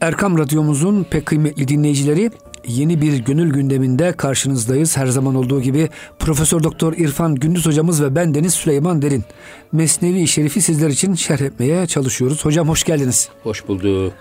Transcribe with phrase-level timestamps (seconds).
[0.00, 2.30] Erkam Radyomuzun pek kıymetli dinleyicileri
[2.66, 4.96] yeni bir gönül gündeminde karşınızdayız.
[4.96, 9.24] Her zaman olduğu gibi Profesör Doktor İrfan Gündüz hocamız ve ben Deniz Süleyman Derin.
[9.72, 12.44] Mesnevi Şerif'i sizler için şerh etmeye çalışıyoruz.
[12.44, 13.28] Hocam hoş geldiniz.
[13.42, 14.12] Hoş bulduk.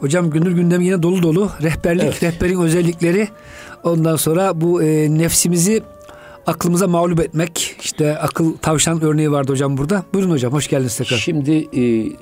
[0.00, 1.50] Hocam gönül gündemi yine dolu dolu.
[1.62, 2.22] Rehberlik, evet.
[2.22, 3.28] rehberin özellikleri.
[3.82, 5.82] Ondan sonra bu e, nefsimizi
[6.46, 7.76] aklımıza mağlup etmek.
[7.82, 10.04] İşte akıl tavşan örneği vardı hocam burada.
[10.14, 11.16] Buyurun hocam hoş geldiniz tekrar.
[11.16, 12.12] Şimdi e,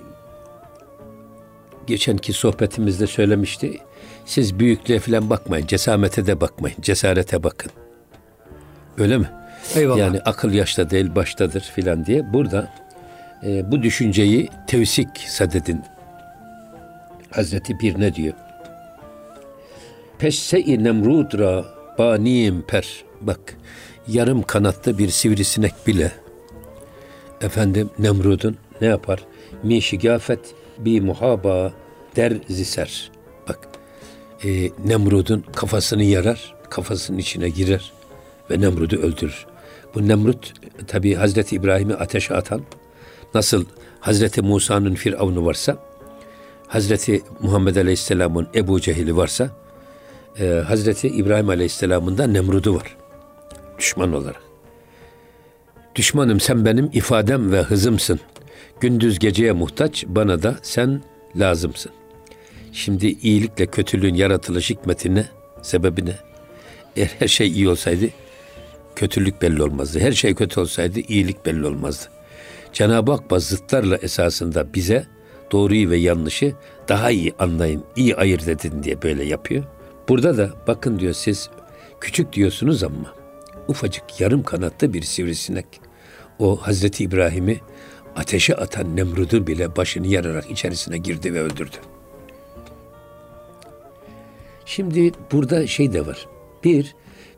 [1.87, 3.79] geçenki sohbetimizde söylemişti.
[4.27, 5.67] Siz büyüklüğe falan bakmayın.
[5.67, 6.77] Cesamete de bakmayın.
[6.81, 7.73] Cesarete bakın.
[8.99, 9.31] Öyle mi?
[9.77, 9.99] Eyvallah.
[9.99, 12.33] Yani akıl yaşta değil baştadır filan diye.
[12.33, 12.75] Burada
[13.47, 15.83] e, bu düşünceyi tevsik sadedin.
[17.31, 18.35] Hazreti Bir ne diyor?
[20.19, 21.65] Pesse-i nemrudra
[21.99, 23.05] baniyim per.
[23.21, 23.41] Bak
[24.09, 26.13] yarım kanatlı bir sivrisinek bile
[27.41, 29.21] efendim Nemrud'un ne yapar?
[29.63, 31.73] Mi şigafet bi muhaba
[32.17, 33.11] der ziser.
[33.49, 33.69] Bak
[34.45, 37.93] e, Nemrud'un kafasını yarar, kafasının içine girer
[38.51, 39.47] ve Nemrud'u öldürür.
[39.95, 40.53] Bu Nemrut
[40.87, 42.63] tabi Hazreti İbrahim'i ateşe atan,
[43.35, 43.65] nasıl
[44.01, 45.79] Hazreti Musa'nın Firavun'u varsa,
[46.69, 49.51] Hazreti Muhammed Aleyhisselam'ın Ebu Cehil'i varsa,
[50.41, 52.97] e, Hazreti İbrahim Aleyhisselam'ın da Nemrud'u var.
[53.79, 54.43] Düşman olarak.
[55.95, 58.21] Düşmanım sen benim ifadem ve hızımsın.
[58.81, 61.03] Gündüz geceye muhtaç, bana da sen
[61.37, 61.93] lazımsın.
[62.73, 65.27] Şimdi iyilikle kötülüğün yaratılış hikmeti ne?
[65.63, 66.17] Sebebi ne?
[66.97, 68.07] Eğer her şey iyi olsaydı
[68.97, 70.01] kötülük belli olmazdı.
[70.01, 72.05] Her şey kötü olsaydı iyilik belli olmazdı.
[72.73, 75.07] Cenab-ı Hak bazıtlarla esasında bize
[75.53, 76.55] doğruyu ve yanlışı
[76.89, 79.65] daha iyi anlayın, iyi ayırt edin diye böyle yapıyor.
[80.09, 81.51] Burada da bakın diyor siz
[82.01, 83.15] küçük diyorsunuz ama
[83.69, 85.67] ufacık yarım kanatlı bir sivrisinek
[86.39, 87.61] o Hazreti İbrahim'i
[88.17, 91.77] ateşe atan Nemrud'u bile başını yararak içerisine girdi ve öldürdü.
[94.67, 96.29] Şimdi burada şey de var.
[96.65, 96.95] Bir,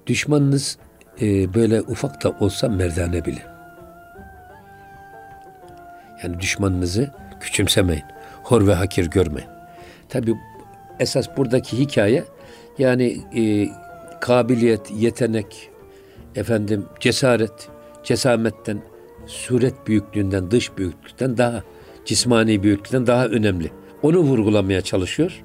[0.06, 0.78] düşmanınız
[1.20, 3.42] e, böyle ufak da olsa merdane bile.
[6.22, 8.04] Yani düşmanınızı küçümsemeyin.
[8.42, 9.48] Hor ve hakir görmeyin.
[10.08, 10.34] Tabi
[11.00, 12.24] esas buradaki hikaye
[12.78, 13.68] yani e,
[14.20, 15.70] kabiliyet, yetenek,
[16.34, 17.68] efendim cesaret,
[18.04, 18.82] cesametten,
[19.26, 21.62] suret büyüklüğünden, dış büyüklükten daha
[22.04, 23.70] cismani büyüklükten daha önemli.
[24.02, 25.44] Onu vurgulamaya çalışıyor.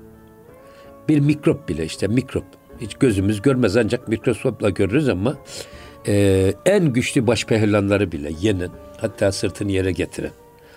[1.09, 2.43] Bir mikrop bile işte mikrop.
[2.81, 5.37] Hiç gözümüz görmez ancak mikroskopla görürüz ama
[6.07, 10.31] e, en güçlü baş pehlivanları bile yenen, hatta sırtını yere getiren,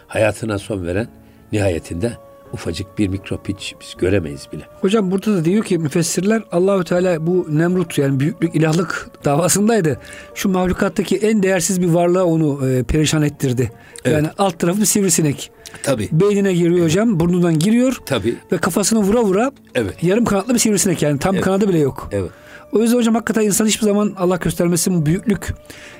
[0.07, 1.09] hayatına son veren
[1.53, 2.13] nihayetinde
[2.55, 4.63] ufacık bir mikrop hiç biz göremeyiz bile.
[4.81, 10.01] Hocam burada da diyor ki müfessirler Allahü Teala bu Nemrut yani büyüklük ilahlık davasındaydı.
[10.35, 13.73] Şu mahlukattaki en değersiz bir varlığa onu e, perişan ettirdi.
[14.05, 14.17] Evet.
[14.17, 15.51] Yani alt tarafı bir sivrisinek.
[15.83, 16.09] Tabii.
[16.13, 17.97] Beynine giriyor hocam, burnundan giriyor.
[18.07, 18.35] Tabii.
[18.53, 20.03] Ve kafasını vura vura evet.
[20.03, 21.45] yarım kanatlı bir sivrisinek yani tam evet.
[21.45, 22.09] kanadı bile yok.
[22.13, 22.31] Evet.
[22.73, 25.55] O yüzden hocam hakikaten insan hiçbir zaman Allah göstermesin bu büyüklük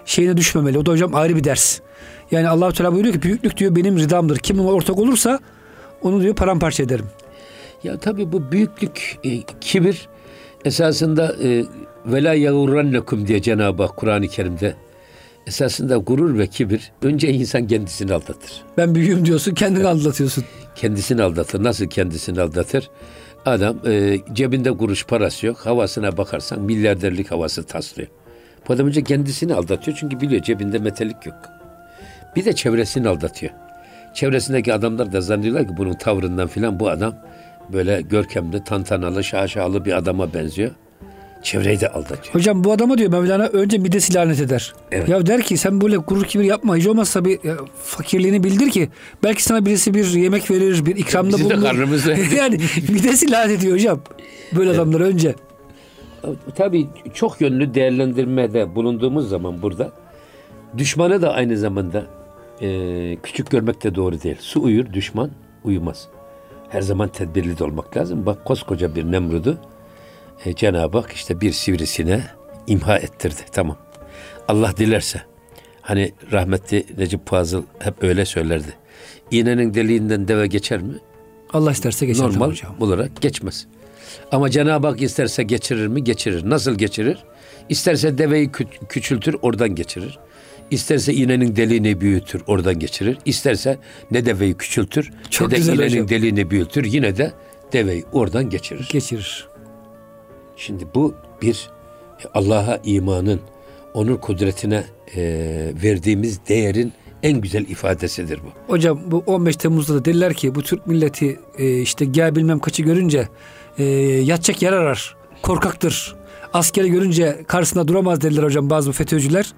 [0.05, 0.79] şeyine düşmemeli.
[0.79, 1.81] O da hocam ayrı bir ders.
[2.31, 4.39] Yani Allah Teala buyuruyor ki büyüklük diyor benim ridamdır.
[4.39, 5.41] Kim ortak olursa
[6.05, 7.07] onu diyor paramparça ederim.
[7.85, 10.09] Ya tabii bu büyüklük, e, kibir
[10.65, 11.65] esasında e,
[12.07, 14.75] vela yagurrannekum diye Cenab-ı Hak Kur'an-ı Kerim'de
[15.47, 18.63] esasında gurur ve kibir önce insan kendisini aldatır.
[18.77, 20.45] Ben büyüğüm diyorsun kendini aldatıyorsun.
[20.75, 21.65] Kendisini aldatır.
[21.65, 22.91] Nasıl kendisini aldatır?
[23.47, 25.67] Adam e, cebinde kuruş parası yok.
[25.67, 28.09] Havasına bakarsan milyarderlik havası taslıyor.
[28.69, 31.37] Bu adam önce kendisini aldatıyor çünkü biliyor cebinde metalik yok.
[32.37, 33.53] Bir de çevresini aldatıyor.
[34.15, 37.15] Çevresindeki adamlar da zannediyorlar ki bunun tavrından filan bu adam
[37.73, 40.71] böyle görkemli, tantanalı, şaşalı bir adama benziyor.
[41.43, 42.35] Çevreyi de aldatıyor.
[42.35, 44.75] Hocam bu adama diyor Mevlana önce midesi lanet eder.
[44.93, 45.09] Evet.
[45.09, 46.77] Ya der ki sen böyle gurur kibir yapma.
[46.77, 48.89] Hiç olmazsa bir ya, fakirliğini bildir ki
[49.23, 51.51] belki sana birisi bir yemek verir, bir ikramda bulunur.
[51.51, 54.01] Bizim de karnımız Yani midesi lanet ediyor hocam.
[54.53, 54.81] Böyle evet.
[54.81, 55.35] adamlar önce.
[56.57, 59.93] Tabii çok yönlü değerlendirmede bulunduğumuz zaman burada
[60.79, 62.07] düşmanı da aynı zamanda
[62.61, 64.37] e, küçük görmek de doğru değil.
[64.41, 65.31] Su uyur, düşman
[65.65, 66.09] uyumaz.
[66.69, 68.27] Her zaman tedbirli de olmak lazım.
[68.27, 69.59] Bak koskoca bir Nemrud'u
[70.45, 72.25] e, Cenab-ı Hak işte bir sivrisine
[72.67, 73.41] imha ettirdi.
[73.53, 73.77] Tamam.
[74.49, 75.23] Allah dilerse.
[75.83, 78.75] Hani rahmetli Necip Fazıl hep öyle söylerdi.
[79.31, 80.95] İğnenin deliğinden deve geçer mi?
[81.53, 82.25] Allah isterse geçer.
[82.25, 82.75] Normal hocam.
[82.81, 83.67] olarak geçmez.
[84.33, 86.05] Ama Cenab-ı Hak isterse geçirir mi?
[86.05, 86.51] Geçirir.
[86.51, 87.25] Nasıl geçirir?
[87.69, 88.51] İsterse deveyi
[88.89, 90.19] küçültür, oradan geçirir.
[90.71, 93.19] İsterse iğnenin deliğini büyütür, oradan geçirir.
[93.25, 93.79] İsterse
[94.11, 96.09] ne deveyi küçültür, Çok ne de iğnenin hocam.
[96.09, 97.33] deliğini büyütür, yine de
[97.73, 98.89] deveyi oradan geçirir.
[98.93, 99.49] Geçirir.
[100.57, 101.71] Şimdi bu bir
[102.35, 103.41] Allah'a imanın,
[103.95, 104.85] onun kudretine
[105.17, 105.23] e,
[105.83, 108.73] verdiğimiz değerin en güzel ifadesidir bu.
[108.73, 112.83] Hocam bu 15 Temmuz'da da dediler ki bu Türk milleti e, işte gel bilmem kaçı
[112.83, 113.29] görünce
[113.79, 113.85] e,
[114.25, 115.17] yatacak yer arar.
[115.43, 116.17] Korkaktır.
[116.55, 119.53] Askeri görünce karşısında duramaz dediler hocam bazı FETÖ'cüler.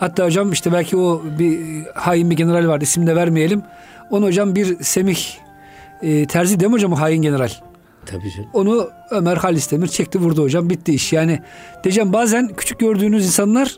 [0.00, 1.60] Hatta hocam işte belki o bir
[1.94, 3.62] hain bir general vardı isim de vermeyelim.
[4.10, 5.18] Onu hocam bir Semih
[6.02, 7.50] e, Terzi değil mi hocam o hain general?
[8.06, 8.48] Tabii canım.
[8.52, 11.12] Onu Ömer Halis Demir çekti vurdu hocam bitti iş.
[11.12, 11.40] Yani
[11.84, 13.76] diyeceğim bazen küçük gördüğünüz insanlar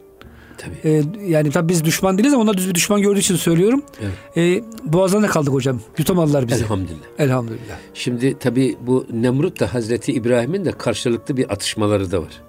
[0.58, 0.76] Tabii.
[0.84, 3.82] e, yani tabii biz düşman değiliz ama onlar düz bir düşman gördüğü için söylüyorum.
[4.02, 4.36] Evet.
[4.36, 5.80] E, boğazlarına kaldık hocam.
[5.98, 6.64] Yutamadılar bizi.
[6.64, 7.06] Elhamdülillah.
[7.18, 7.76] Elhamdülillah.
[7.94, 12.42] Şimdi tabii bu Nemrut da Hazreti İbrahim'in de karşılıklı bir atışmaları da var.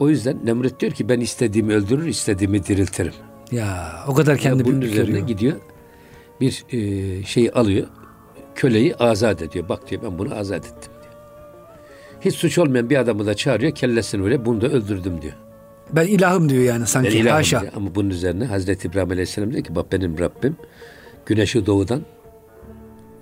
[0.00, 3.12] O yüzden Nemrut diyor ki ben istediğimi öldürür, istediğimi diriltirim.
[3.52, 5.26] Ya o kadar kendi bunun üzerine görüyor.
[5.26, 5.56] gidiyor.
[6.40, 7.86] Bir e, şeyi alıyor.
[8.54, 9.68] Köleyi azat ediyor.
[9.68, 11.14] Bak diyor ben bunu azat ettim diyor.
[12.20, 13.74] Hiç suç olmayan bir adamı da çağırıyor.
[13.74, 15.34] Kellesini böyle bunu da öldürdüm diyor.
[15.92, 17.18] Ben ilahım diyor yani Ben sanki.
[17.18, 17.60] ilahım Haşa.
[17.60, 17.72] diyor.
[17.76, 20.56] Ama bunun üzerine Hazreti İbrahim Aleyhisselam diyor ki bak benim Rabbim
[21.26, 22.02] güneşi doğudan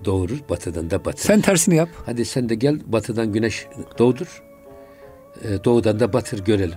[0.05, 1.27] doğurur, batıdan da batırır.
[1.27, 1.89] Sen tersini yap.
[2.07, 3.67] Hadi sen de gel batıdan güneş
[3.99, 4.43] doğdur.
[5.45, 6.77] E, Doğudan da batır görelim.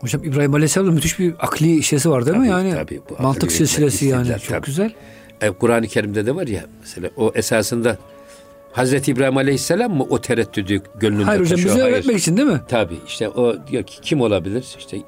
[0.00, 2.74] Hocam İbrahim Aleyhisselam'ın müthiş bir akli şeysi var değil mi Tabii, yani?
[2.74, 3.00] tabii.
[3.10, 4.26] Bu Mantık silsilesi yani.
[4.28, 4.66] Çok tabii.
[4.66, 4.92] güzel.
[5.40, 7.98] E, Kur'an-ı Kerim'de de var ya mesela o esasında
[8.72, 12.60] Hazreti İbrahim Aleyhisselam mı o tereddüdü gönlünde Hayır hocam bize öğretmek için değil mi?
[12.68, 14.64] Tabii işte o diyor ki kim olabilir?
[14.78, 14.98] İşte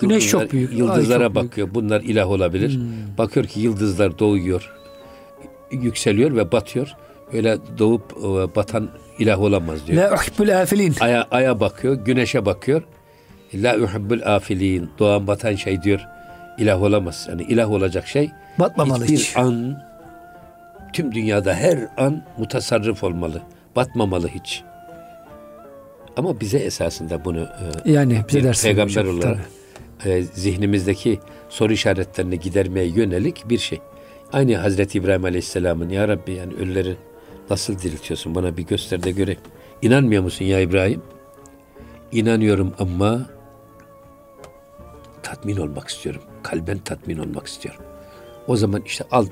[0.00, 1.50] Güneş yıldızlar- çok büyük, ay Yıldızlara çok büyük.
[1.50, 1.68] bakıyor.
[1.74, 2.74] Bunlar ilah olabilir.
[2.76, 3.18] Hmm.
[3.18, 4.72] Bakıyor ki yıldızlar doğuyor,
[5.70, 6.88] yükseliyor ve batıyor.
[7.32, 8.88] Öyle doğup e, batan
[9.22, 10.02] ilah olamaz diyor.
[10.10, 10.94] La uhibbul afilin.
[11.00, 12.82] Aya, aya bakıyor, güneşe bakıyor.
[13.54, 14.90] La uhibbul afilin.
[14.98, 16.00] Doğan batan şey diyor.
[16.58, 17.26] ilah olamaz.
[17.30, 19.36] Yani ilah olacak şey Batmamalı hiçbir hiç.
[19.36, 19.82] an
[20.92, 23.42] tüm dünyada her an mutasarrıf olmalı.
[23.76, 24.62] Batmamalı hiç.
[26.16, 27.40] Ama bize esasında bunu
[27.86, 28.68] e, Yani bize dersin.
[28.68, 29.38] peygamber hocam, olarak
[30.02, 30.10] tabii.
[30.12, 33.80] e, zihnimizdeki soru işaretlerini gidermeye yönelik bir şey.
[34.32, 36.96] Aynı Hazreti İbrahim Aleyhisselam'ın ya Rabbi yani ölüleri
[37.50, 39.40] nasıl diriltiyorsun bana bir göster de göreyim.
[39.82, 41.02] İnanmıyor musun ya İbrahim?
[42.12, 43.26] İnanıyorum ama
[45.22, 46.22] tatmin olmak istiyorum.
[46.42, 47.82] Kalben tatmin olmak istiyorum.
[48.46, 49.26] O zaman işte al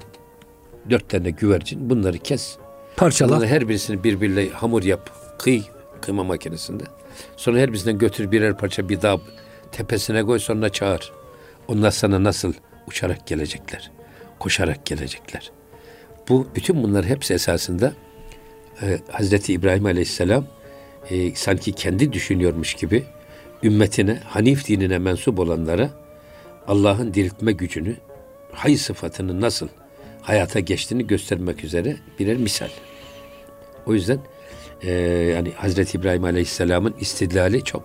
[0.91, 2.57] dört tane güvercin bunları kes.
[2.97, 3.29] Parçala.
[3.29, 5.11] Bunların her birisini birbiriyle hamur yap.
[5.39, 5.63] Kıy
[6.01, 6.85] kıyma makinesinde.
[7.37, 9.21] Sonra her birisinden götür birer parça bir dağ
[9.73, 11.13] tepesine koy sonra çağır.
[11.69, 12.53] Onlar sana nasıl
[12.87, 13.91] uçarak gelecekler.
[14.39, 15.51] Koşarak gelecekler.
[16.31, 17.93] Bu bütün bunlar hepsi esasında
[18.83, 20.47] e, Hazreti İbrahim Aleyhisselam
[21.11, 23.05] e, sanki kendi düşünüyormuş gibi
[23.63, 25.91] ümmetine, Hanif dinine mensup olanlara
[26.67, 27.97] Allah'ın diriltme gücünü,
[28.53, 29.69] hay sıfatını nasıl
[30.23, 32.69] hayata geçtiğini göstermek üzere birer misal.
[33.87, 34.19] O yüzden
[34.83, 34.93] e,
[35.35, 37.83] yani Hazreti İbrahim Aleyhisselam'ın istidlali çok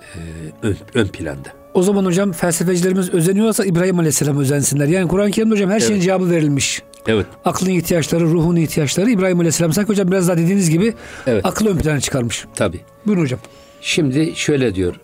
[0.00, 0.18] e,
[0.62, 1.59] ön, ön planda.
[1.74, 4.86] O zaman hocam felsefecilerimiz özeniyorsa İbrahim Aleyhisselam özensinler.
[4.86, 6.02] Yani Kur'an-ı Kerim'de hocam her şeyin Evet.
[6.02, 6.82] cevabı verilmiş.
[7.06, 7.26] Evet.
[7.44, 10.94] Aklın ihtiyaçları, ruhun ihtiyaçları İbrahim Aleyhisselam sanki hocam biraz daha dediğiniz gibi
[11.26, 11.46] Evet.
[11.46, 12.44] akıl ön plana çıkarmış.
[12.54, 12.80] Tabi.
[13.06, 13.40] Buyurun hocam.
[13.80, 15.00] Şimdi şöyle diyor.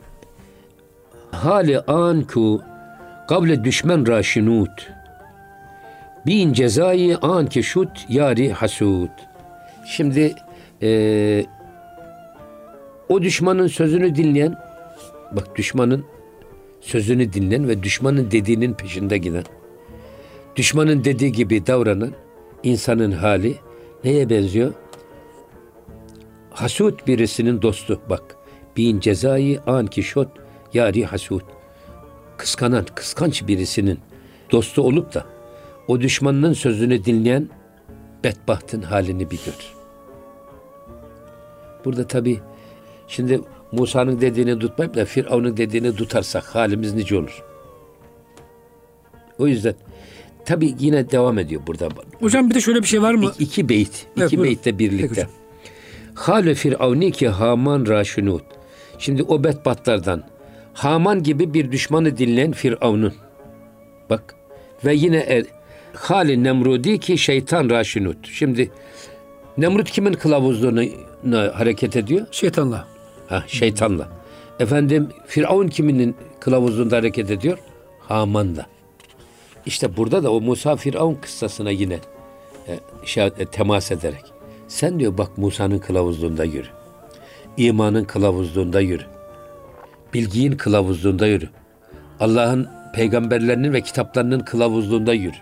[1.30, 2.62] Hali an ku
[3.28, 4.70] kable düşmen raşinut.
[6.26, 9.08] Bin cezayı an ki şut yari hasud.
[9.86, 10.34] Şimdi
[10.80, 11.46] eee,
[13.08, 14.54] o düşmanın sözünü dinleyen
[15.32, 16.04] bak düşmanın
[16.80, 19.44] sözünü dinleyen ve düşmanın dediğinin peşinde giden
[20.56, 22.12] düşmanın dediği gibi davranan
[22.62, 23.56] insanın hali
[24.04, 24.72] neye benziyor?
[26.50, 28.36] Hasut birisinin dostu bak.
[28.76, 30.28] Bin cezayı an ki şot
[30.74, 31.42] yari hasut.
[32.36, 33.98] Kıskanan, kıskanç birisinin
[34.52, 35.26] dostu olup da
[35.88, 37.48] o düşmanının sözünü dinleyen
[38.24, 39.74] bedbahtın halini bir gör.
[41.84, 42.40] Burada tabi
[43.08, 43.40] şimdi
[43.72, 47.42] Musa'nın dediğini tutmayıp da Firavun'un dediğini tutarsak halimiz nice olur.
[49.38, 49.74] O yüzden
[50.44, 51.88] tabi yine devam ediyor burada.
[52.20, 53.32] Hocam bir de şöyle bir şey var mı?
[53.38, 54.44] İ- iki beyt, Evet, iki buyurun.
[54.54, 55.28] beytle Peki birlikte.
[56.14, 58.42] Hale firavni ki Haman raşinut.
[58.98, 60.22] Şimdi o bedbahtlardan
[60.74, 63.14] Haman gibi bir düşmanı dinleyen Firavun'un.
[64.10, 64.34] Bak
[64.84, 65.44] ve yine er,
[65.94, 68.16] Hali Nemrudi ki şeytan raşinut.
[68.28, 68.70] Şimdi
[69.58, 70.82] Nemrut kimin kılavuzluğuna
[71.54, 72.26] hareket ediyor?
[72.30, 72.88] Şeytanla.
[73.28, 74.08] Ha, şeytanla.
[74.60, 77.58] Efendim Firavun kiminin kılavuzluğunda hareket ediyor?
[78.00, 78.66] Haman'la.
[79.66, 81.98] İşte burada da o Musa Firavun kıssasına yine
[82.68, 84.24] e, şey, e, temas ederek.
[84.68, 86.68] Sen diyor bak Musa'nın kılavuzluğunda yürü.
[87.56, 89.04] İmanın kılavuzluğunda yürü.
[90.14, 91.48] Bilginin kılavuzluğunda yürü.
[92.20, 95.36] Allah'ın peygamberlerinin ve kitaplarının kılavuzluğunda yürü.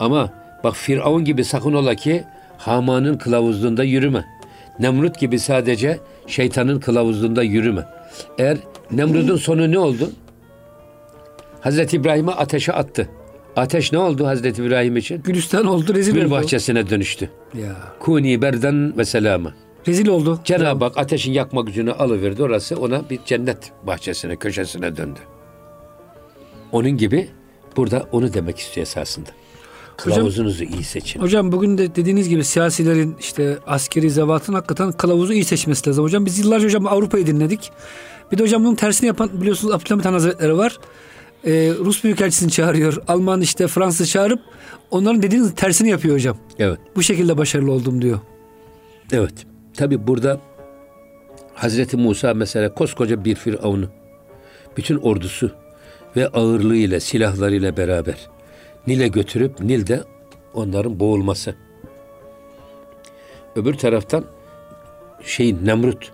[0.00, 0.30] Ama
[0.64, 2.24] bak Firavun gibi sakın ola ki
[2.58, 4.24] Haman'ın kılavuzluğunda yürüme.
[4.78, 7.84] Nemrut gibi sadece şeytanın kılavuzluğunda yürüme.
[8.38, 8.58] Eğer
[8.90, 10.10] Nemrut'un sonu ne oldu?
[11.60, 13.08] Hazreti İbrahim'i ateşe attı.
[13.56, 15.22] Ateş ne oldu Hazreti İbrahim için?
[15.22, 16.30] Gülistan oldu, rezil Gül oldu.
[16.30, 17.30] bahçesine dönüştü.
[17.54, 17.76] Ya.
[18.00, 19.54] Kuni berden ve selamı.
[19.88, 20.40] Rezil oldu.
[20.44, 22.42] Cenab-ı Hak ateşin yakma gücünü alıverdi.
[22.42, 25.18] Orası ona bir cennet bahçesine, köşesine döndü.
[26.72, 27.28] Onun gibi
[27.76, 29.28] burada onu demek istiyor esasında.
[29.96, 31.20] Kılavuzunuzu iyi seçin.
[31.20, 36.04] Hocam bugün de dediğiniz gibi siyasilerin işte askeri zevatın hakikaten kılavuzu iyi seçmesi lazım.
[36.04, 37.72] Hocam biz yıllarca hocam Avrupa'yı dinledik.
[38.32, 40.78] Bir de hocam bunun tersini yapan biliyorsunuz Abdülhamit Han Hazretleri var.
[41.44, 43.02] Ee, Rus Büyükelçisini çağırıyor.
[43.08, 44.40] Alman işte Fransız çağırıp
[44.90, 46.36] onların dediğiniz tersini yapıyor hocam.
[46.58, 46.78] Evet.
[46.96, 48.20] Bu şekilde başarılı oldum diyor.
[49.12, 49.34] Evet.
[49.76, 50.40] Tabi burada
[51.54, 53.88] Hazreti Musa mesela koskoca bir firavunu
[54.76, 55.50] bütün ordusu
[56.16, 58.16] ve ağırlığıyla silahlarıyla beraber
[58.86, 60.04] Nil'e götürüp Nil'de
[60.54, 61.54] onların boğulması.
[63.56, 64.24] Öbür taraftan
[65.24, 66.12] şey Nemrut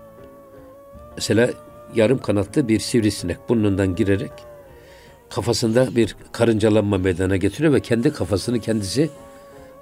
[1.16, 1.50] mesela
[1.94, 4.32] yarım kanatlı bir sivrisinek burnundan girerek
[5.30, 9.10] kafasında bir karıncalanma meydana getiriyor ve kendi kafasını kendisi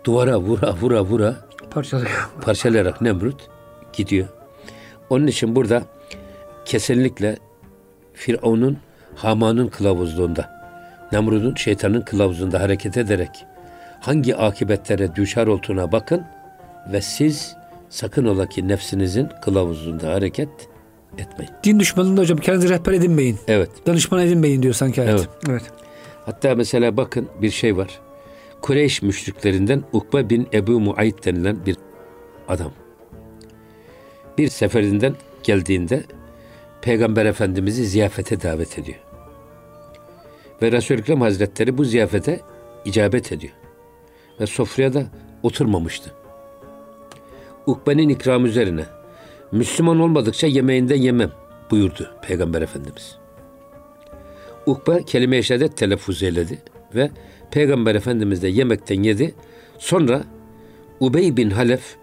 [0.05, 1.37] duvara vura vura vura
[1.71, 2.31] Parçalıyor.
[2.43, 3.49] parçalayarak Nemrut
[3.93, 4.29] gidiyor.
[5.11, 5.83] Onun için burada
[6.65, 7.39] kesinlikle
[8.13, 8.79] Firavun'un
[9.17, 10.60] Haman'ın kılavuzluğunda,
[11.13, 13.47] Nemrut'un şeytanın kılavuzunda hareket ederek
[14.01, 16.25] hangi akibetlere düşer olduğuna bakın
[16.93, 17.57] ve siz
[17.89, 20.49] sakın ola ki nefsinizin kılavuzluğunda hareket
[21.19, 21.53] etmeyin.
[21.65, 23.39] Din düşmanında hocam kendinizi rehber edinmeyin.
[23.49, 23.71] Evet.
[23.87, 25.13] Danışman edinmeyin diyor sanki ayet.
[25.13, 25.29] Evet.
[25.49, 25.63] evet.
[26.27, 28.01] Hatta mesela bakın bir şey var.
[28.61, 31.77] Kureyş müşriklerinden Ukbe bin Ebu Muayt denilen bir
[32.49, 32.73] adam.
[34.39, 36.05] Bir seferinden geldiğinde
[36.83, 38.99] Peygamber Efendimiz'i ziyafete davet ediyor.
[40.63, 42.41] Ve Resul-i Ekrem Hazretleri bu ziyafete
[42.85, 43.53] icabet ediyor.
[44.41, 45.07] Ve sofraya da
[45.43, 46.13] oturmamıştı.
[47.67, 48.85] Ukbe'nin ikramı üzerine
[49.53, 51.31] Müslüman olmadıkça yemeğinden yemem
[51.71, 53.19] buyurdu Peygamber Efendimiz.
[54.67, 56.59] Ukbe kelime-i şehadet telaffuz eyledi
[56.95, 57.11] ve
[57.51, 59.35] Peygamber Efendimiz de yemekten yedi.
[59.79, 60.25] Sonra
[61.01, 61.97] Ubey bin Halef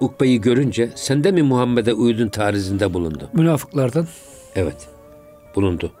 [0.00, 3.30] Ukbe'yi görünce sen de mi Muhammed'e uydun tarizinde bulundu?
[3.32, 4.06] Münafıklardan.
[4.54, 4.88] Evet
[5.54, 5.92] bulundu.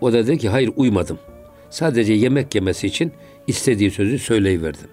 [0.00, 1.18] O da dedi ki hayır uymadım.
[1.70, 3.12] Sadece yemek yemesi için
[3.46, 4.88] istediği sözü söyleyiverdim.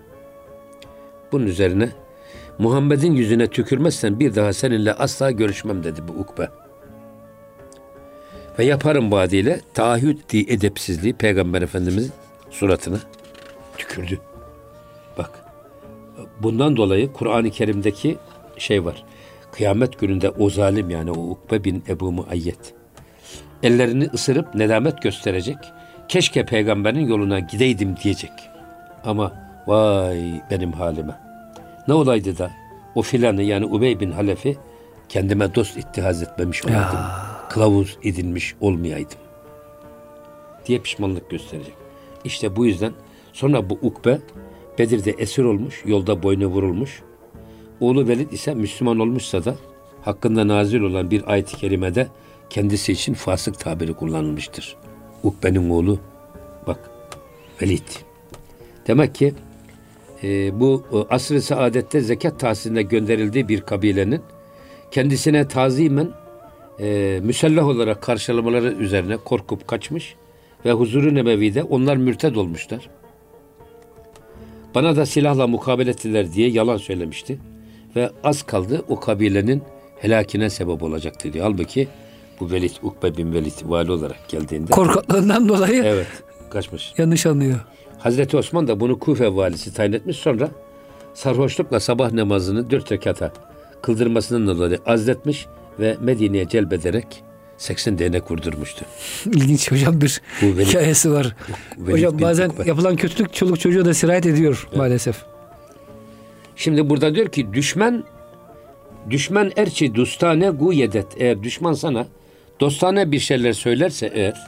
[1.32, 1.90] Bunun üzerine
[2.58, 6.50] Muhammed'in yüzüne tükürmezsen bir daha seninle asla görüşmem dedi bu Ukbe.
[8.60, 12.12] Ve yaparım vaadiyle taahhüt edepsizliği Peygamber Efendimizin
[12.50, 13.00] suratına
[13.78, 14.20] tükürdü.
[15.18, 15.32] Bak
[16.40, 18.18] bundan dolayı Kur'an-ı Kerim'deki
[18.58, 19.06] şey var.
[19.52, 22.77] Kıyamet gününde o zalim yani o Ukbe bin Ebu Muayyet
[23.64, 25.58] ellerini ısırıp nedamet gösterecek.
[26.08, 28.32] Keşke peygamberin yoluna gideydim diyecek.
[29.04, 29.34] Ama
[29.68, 31.16] vay benim halime.
[31.88, 32.52] Ne olaydı da
[32.96, 34.58] o filanı yani Ubey bin Halef'i
[35.10, 37.00] kendime dost ittihaz etmemiş olaydım.
[37.50, 39.18] Kılavuz edinmiş olmayaydım.
[40.66, 41.74] Diye pişmanlık gösterecek.
[42.24, 42.94] İşte bu yüzden
[43.34, 44.20] sonra bu Ukbe
[44.80, 47.02] Bedir'de esir olmuş, yolda boynu vurulmuş.
[47.80, 49.56] Oğlu Velid ise Müslüman olmuşsa da
[50.02, 52.08] hakkında nazil olan bir ayet-i kerimede
[52.50, 54.76] kendisi için fasık tabiri kullanılmıştır.
[55.24, 56.00] Ukbe'nin oğlu
[56.68, 56.80] bak
[57.62, 57.88] Velid.
[58.88, 59.34] Demek ki
[60.24, 64.22] e, bu e, asr-ı saadette zekat tahsiline gönderildiği bir kabilenin
[64.92, 66.10] kendisine tazimen
[66.80, 70.16] e, müsellah olarak karşılamaları üzerine korkup kaçmış
[70.66, 72.90] ve huzuru nebevide onlar mürted olmuşlar.
[74.76, 77.40] Bana da silahla mukabele ettiler diye yalan söylemişti.
[77.96, 79.64] Ve az kaldı o kabilenin
[80.00, 81.46] helakine sebep olacaktı diyor.
[81.46, 81.88] Halbuki
[82.40, 86.08] bu Velid, Ukbe bin Velid vali olarak geldiğinde Korkaklığından dolayı evet
[86.50, 86.94] kaçmış.
[86.98, 87.60] yanlış anlıyor.
[87.98, 90.18] Hazreti Osman da bunu Kufe valisi tayin etmiş.
[90.18, 90.50] Sonra
[91.14, 93.32] sarhoşlukla sabah namazını dört rekata
[93.82, 95.46] kıldırmasının dolayı azletmiş
[95.80, 97.24] ve Medine'ye celbederek
[97.58, 98.86] 80 değnek vurdurmuştu.
[99.26, 101.36] İlginç hocam bir Bu Velid- hikayesi var.
[101.78, 102.64] Velid hocam bazen Ukbe.
[102.68, 105.24] yapılan kötülük çoluk çocuğa da sirayet ediyor maalesef.
[106.56, 108.04] Şimdi burada diyor ki düşman
[109.10, 111.06] düşman erçi dostane gu yedet.
[111.18, 112.08] Eğer düşman sana
[112.60, 114.48] dostane bir şeyler söylerse eğer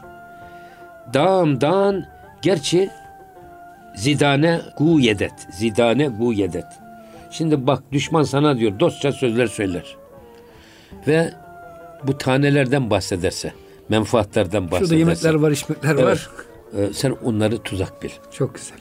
[1.14, 2.06] dağım dağın
[2.42, 2.90] gerçi
[3.96, 5.34] zidane gu yedet.
[5.52, 6.66] Zidane gu yedet.
[7.32, 9.96] Şimdi bak düşman sana diyor dostça sözler söyler.
[11.08, 11.34] Ve
[12.04, 13.54] bu tanelerden bahsederse,
[13.90, 14.86] menfaatlerden bahsederse.
[14.86, 16.04] Şurada yemekler var, içmekler Evet.
[16.06, 16.30] var.
[16.78, 18.10] e, sen onları tuzak bil.
[18.32, 18.78] Çok güzel.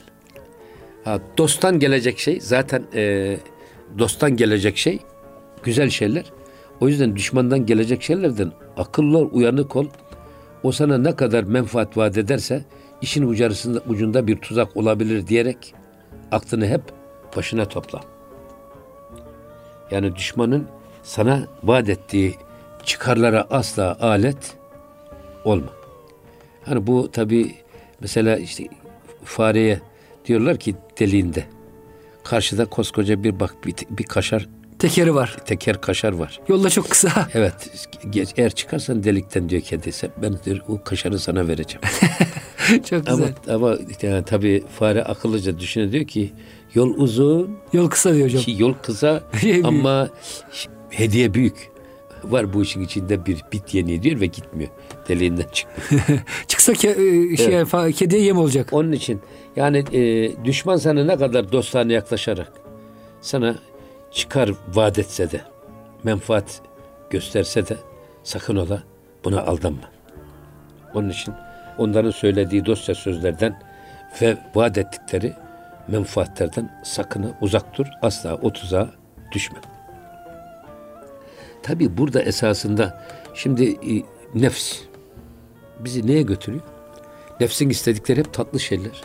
[1.03, 3.37] Ha, dosttan gelecek şey zaten e,
[3.97, 4.99] dosttan gelecek şey
[5.63, 6.25] güzel şeyler.
[6.81, 9.85] O yüzden düşmandan gelecek şeylerden akıllı ol, uyanık ol.
[10.63, 12.65] O sana ne kadar menfaat vaat ederse
[13.01, 15.73] işin ucarısında, ucunda bir tuzak olabilir diyerek
[16.31, 16.81] aklını hep
[17.37, 18.01] başına topla.
[19.91, 20.67] Yani düşmanın
[21.03, 22.35] sana vaat ettiği
[22.83, 24.57] çıkarlara asla alet
[25.45, 25.73] olma.
[26.65, 27.55] Hani bu tabi
[28.01, 28.67] mesela işte
[29.23, 29.81] fareye
[30.25, 31.43] diyorlar ki deliğinde
[32.23, 35.37] karşıda koskoca bir bak bir, bir kaşar Tekeri var.
[35.45, 36.39] teker kaşar var.
[36.47, 37.27] Yolda çok kısa.
[37.33, 37.53] Evet
[38.09, 41.81] geç, eğer çıkarsan delikten diyor kedisi ben diyor, o kaşarı sana vereceğim.
[42.89, 43.55] çok ama güzel.
[43.55, 46.33] ama yani, tabii fare akıllıca düşünüyor diyor ki
[46.73, 48.41] yol uzun Yol kısa diyor hocam.
[48.41, 49.23] ki yol kısa
[49.63, 50.09] ama
[50.89, 51.69] hediye büyük.
[52.23, 54.69] Var bu işin içinde bir bit yeni diyor ve gitmiyor.
[55.09, 56.19] Deliğinden çıkmıyor.
[56.47, 56.93] Çıksa ke,
[57.37, 58.67] şey, fa- kediye yem olacak.
[58.71, 59.21] Onun için
[59.55, 62.51] yani e, düşman sana ne kadar dostlarına yaklaşarak
[63.21, 63.55] sana
[64.11, 65.41] çıkar vaat etse de
[66.03, 66.61] menfaat
[67.09, 67.77] gösterse de
[68.23, 68.83] sakın ola
[69.23, 69.89] buna aldanma.
[70.93, 71.33] Onun için
[71.77, 73.61] onların söylediği dostça sözlerden
[74.21, 75.33] ve vaat ettikleri
[75.87, 77.85] menfaatlerden sakın ha uzak dur.
[78.01, 78.89] Asla o tuzağa
[79.31, 79.57] düşme.
[81.63, 84.03] Tabi burada esasında şimdi e,
[84.35, 84.79] nefs
[85.79, 86.63] bizi neye götürüyor?
[87.39, 89.03] Nefsin istedikleri hep tatlı şeyler.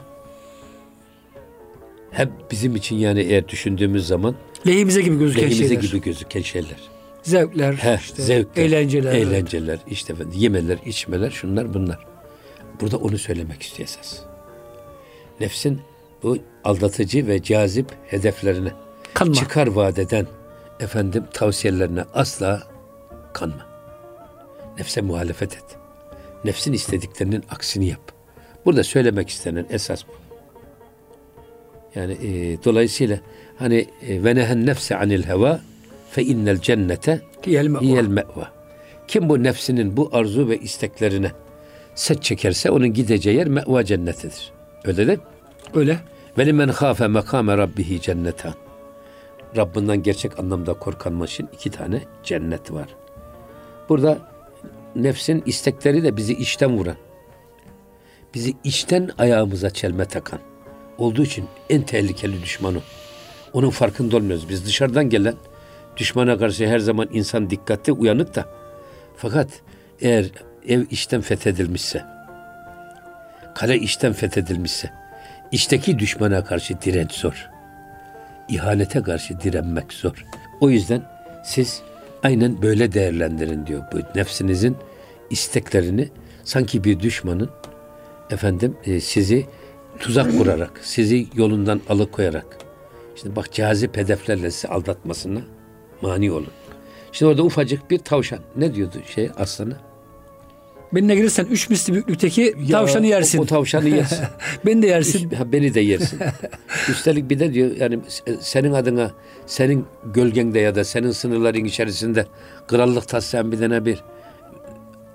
[2.11, 4.35] Hep bizim için yani eğer düşündüğümüz zaman
[4.67, 5.83] Lehimize gibi gözüken lehimize şeyler.
[5.83, 6.77] gibi gözüken şeyler.
[7.23, 9.13] Zevkler, Heh, işte, zevkler, eğlenceler.
[9.15, 12.07] eğlenceler, işte efendim, yemeler, içmeler, şunlar bunlar.
[12.81, 14.21] Burada onu söylemek istiyor esas.
[15.41, 15.81] Nefsin
[16.23, 18.73] bu aldatıcı ve cazip hedeflerine
[19.15, 19.35] Kanma.
[19.35, 20.27] çıkar vaat eden
[20.81, 22.63] efendim tavsiyelerine asla
[23.33, 23.67] kanma.
[24.79, 25.65] Nefse muhalefet et.
[26.45, 28.13] Nefsin istediklerinin aksini yap.
[28.65, 30.24] Burada söylemek istenen esas bu.
[31.95, 33.19] Yani e, dolayısıyla
[33.59, 35.61] hani e, ve nehen nefse anil heva
[36.11, 38.53] fe innel cennete hiyel me'va.
[39.09, 41.33] Kim bu nefsinin bu arzu ve isteklerine
[41.95, 44.53] set çekerse onun gideceği yer me'va cennetidir.
[44.85, 45.25] Öyle değil mi?
[45.75, 45.99] Öyle.
[46.39, 48.55] Ve limen khafe makame rabbihi cennetan.
[49.57, 52.89] Rabbinden gerçek anlamda korkanma için iki tane cennet var.
[53.89, 54.19] Burada
[54.97, 56.97] nefsin istekleri de bizi içten vuran,
[58.35, 60.41] bizi içten ayağımıza çelme takan
[60.99, 62.79] olduğu için en tehlikeli düşmanı.
[63.53, 64.49] Onun farkında olmuyoruz.
[64.49, 65.35] Biz dışarıdan gelen
[65.97, 68.49] düşmana karşı her zaman insan dikkatli, uyanık da.
[69.17, 69.49] Fakat
[70.01, 70.27] eğer
[70.69, 72.05] ev içten fethedilmişse,
[73.55, 74.91] kale içten fethedilmişse,
[75.53, 77.51] içteki düşmana karşı direnç zor.
[78.49, 80.25] İhanete karşı direnmek zor.
[80.61, 81.03] O yüzden
[81.45, 81.83] siz
[82.23, 84.77] aynen böyle değerlendirin diyor bu nefsinizin
[85.31, 86.09] isteklerini
[86.45, 87.51] sanki bir düşmanın
[88.31, 89.47] efendim e, sizi
[89.99, 92.47] tuzak kurarak, sizi yolundan alıkoyarak
[93.17, 95.41] şimdi bak cazip hedeflerle sizi aldatmasına
[96.03, 96.53] mani olun.
[97.13, 98.39] Şimdi orada ufacık bir tavşan.
[98.57, 99.77] Ne diyordu şey aslana?
[100.93, 103.39] Benimle gelirsen üç misli büyüklükteki tavşanı yersin.
[103.39, 104.25] O, o tavşanı yersin.
[104.67, 105.31] Beni de yersin.
[105.31, 106.21] Ha, beni de yersin.
[106.89, 109.11] Üstelik bir de diyor yani se- senin adına
[109.47, 112.27] senin gölgende ya da senin sınırların içerisinde
[112.69, 113.99] krallık taslayan bir tane bir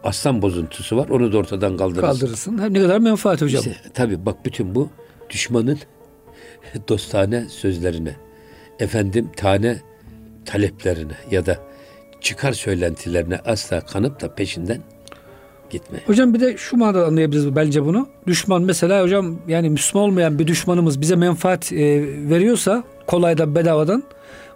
[0.04, 1.10] aslan bozuntusu var.
[1.10, 2.08] Onu da ortadan kaldırırsın.
[2.08, 2.58] Kaldırırsın.
[2.58, 3.60] Ha, Ne kadar menfaat hocam.
[3.60, 4.90] İşte, tabii bak bütün bu
[5.30, 5.80] düşmanın
[6.88, 8.16] dostane sözlerine,
[8.80, 9.82] efendim tane
[10.46, 11.58] taleplerine ya da
[12.22, 14.82] çıkar söylentilerine asla kanıp da peşinden
[15.70, 16.00] gitme.
[16.06, 18.08] Hocam bir de şu manada anlayabiliriz bence bunu.
[18.28, 21.78] Düşman mesela hocam yani Müslüman olmayan bir düşmanımız bize menfaat e,
[22.30, 24.04] veriyorsa kolaydan bedavadan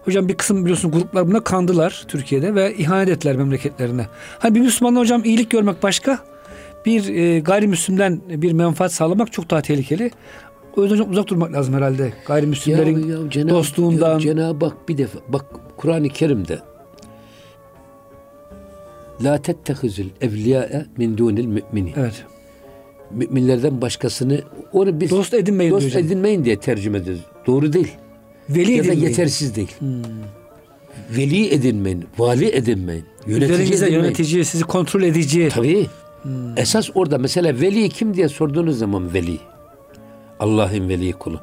[0.05, 4.05] Hocam bir kısım biliyorsun gruplar buna kandılar Türkiye'de ve ihanet ettiler memleketlerine.
[4.39, 6.19] Hani bir Müslümanla hocam iyilik görmek başka.
[6.85, 10.11] Bir e, gayrimüslimden bir menfaat sağlamak çok daha tehlikeli.
[10.77, 12.13] O yüzden hocam uzak durmak lazım herhalde.
[12.27, 14.13] Gayrimüslimlerin Cenab- dostluğundan.
[14.13, 15.45] ya Cenab-ı Hak bir defa bak
[15.77, 16.59] Kur'an-ı Kerim'de
[19.23, 21.93] La tettehizül evliyâe min dunil müminin.
[21.97, 22.25] Evet.
[23.11, 24.41] Müminlerden başkasını
[24.73, 27.23] onu biz Dost edinmeyin dost diyor edinmeyin diye tercüme ediyoruz.
[27.47, 27.91] Doğru değil.
[28.55, 29.71] Veli ya da yetersiz değil.
[31.17, 34.03] Veli edinmeyin, vali edinmeyin, yönetici Üzerinizde edinmeyin.
[34.03, 35.49] yönetici, sizi kontrol edici.
[35.53, 35.87] Tabii.
[36.57, 39.37] Esas orada mesela veli kim diye sorduğunuz zaman veli.
[40.39, 41.39] Allah'ın veli kulu.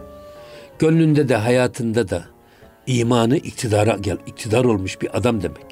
[0.79, 2.25] Gönlünde de hayatında da
[2.87, 5.63] imanı iktidara gel, iktidar olmuş bir adam demek.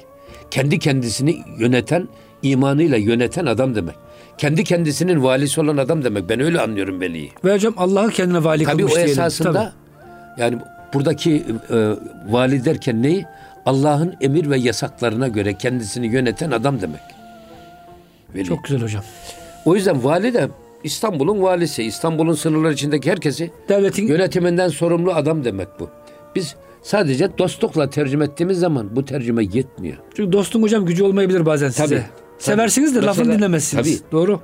[0.51, 2.07] Kendi kendisini yöneten,
[2.41, 3.95] imanıyla yöneten adam demek.
[4.37, 6.29] Kendi kendisinin valisi olan adam demek.
[6.29, 7.31] Ben öyle anlıyorum veliyi.
[7.45, 9.11] Ve hocam Allah'ı kendine vali Tabii kılmış o diyelim.
[9.11, 10.41] esasında Tabii.
[10.41, 10.57] yani
[10.93, 11.93] buradaki e,
[12.29, 13.25] vali derken neyi?
[13.65, 17.01] Allah'ın emir ve yasaklarına göre kendisini yöneten adam demek.
[18.35, 18.45] Veli.
[18.45, 19.03] Çok güzel hocam.
[19.65, 20.49] O yüzden vali de
[20.83, 25.89] İstanbul'un valisi, İstanbul'un sınırları içindeki herkesi Devletin yönetiminden sorumlu adam demek bu.
[26.35, 29.97] Biz sadece dostlukla tercüme ettiğimiz zaman bu tercüme yetmiyor.
[30.15, 31.85] Çünkü dostun hocam gücü olmayabilir bazen size.
[31.85, 32.03] Tabii,
[32.39, 33.05] Seversiniz de tabii.
[33.05, 34.01] lafını Mesela- dinlemezsiniz.
[34.01, 34.11] tabii.
[34.11, 34.39] Doğru.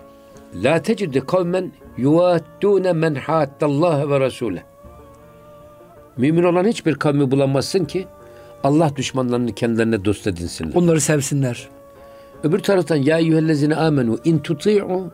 [0.56, 4.64] La tecidi kavmen yuvattune men hattallaha ve rasule.
[6.18, 8.08] Mümin olan hiçbir kavmi bulamazsın ki
[8.64, 10.76] Allah düşmanlarını kendilerine dost edinsinler.
[10.76, 11.70] Onları sevsinler.
[12.44, 15.12] Öbür taraftan ya eyyühellezine amenu in tuti'u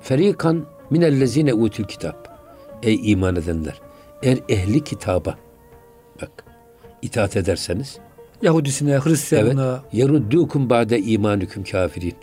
[0.00, 2.38] Ferikan minellezine utul kitap.
[2.82, 3.80] Ey iman edenler.
[4.22, 5.34] Eğer ehli kitaba
[6.22, 6.44] bak
[7.02, 7.98] itaat ederseniz
[8.42, 9.72] Yahudisine, Hristiyanına.
[9.72, 9.94] Evet.
[9.94, 12.14] Yeruddukum ba'de imanüküm kafirin.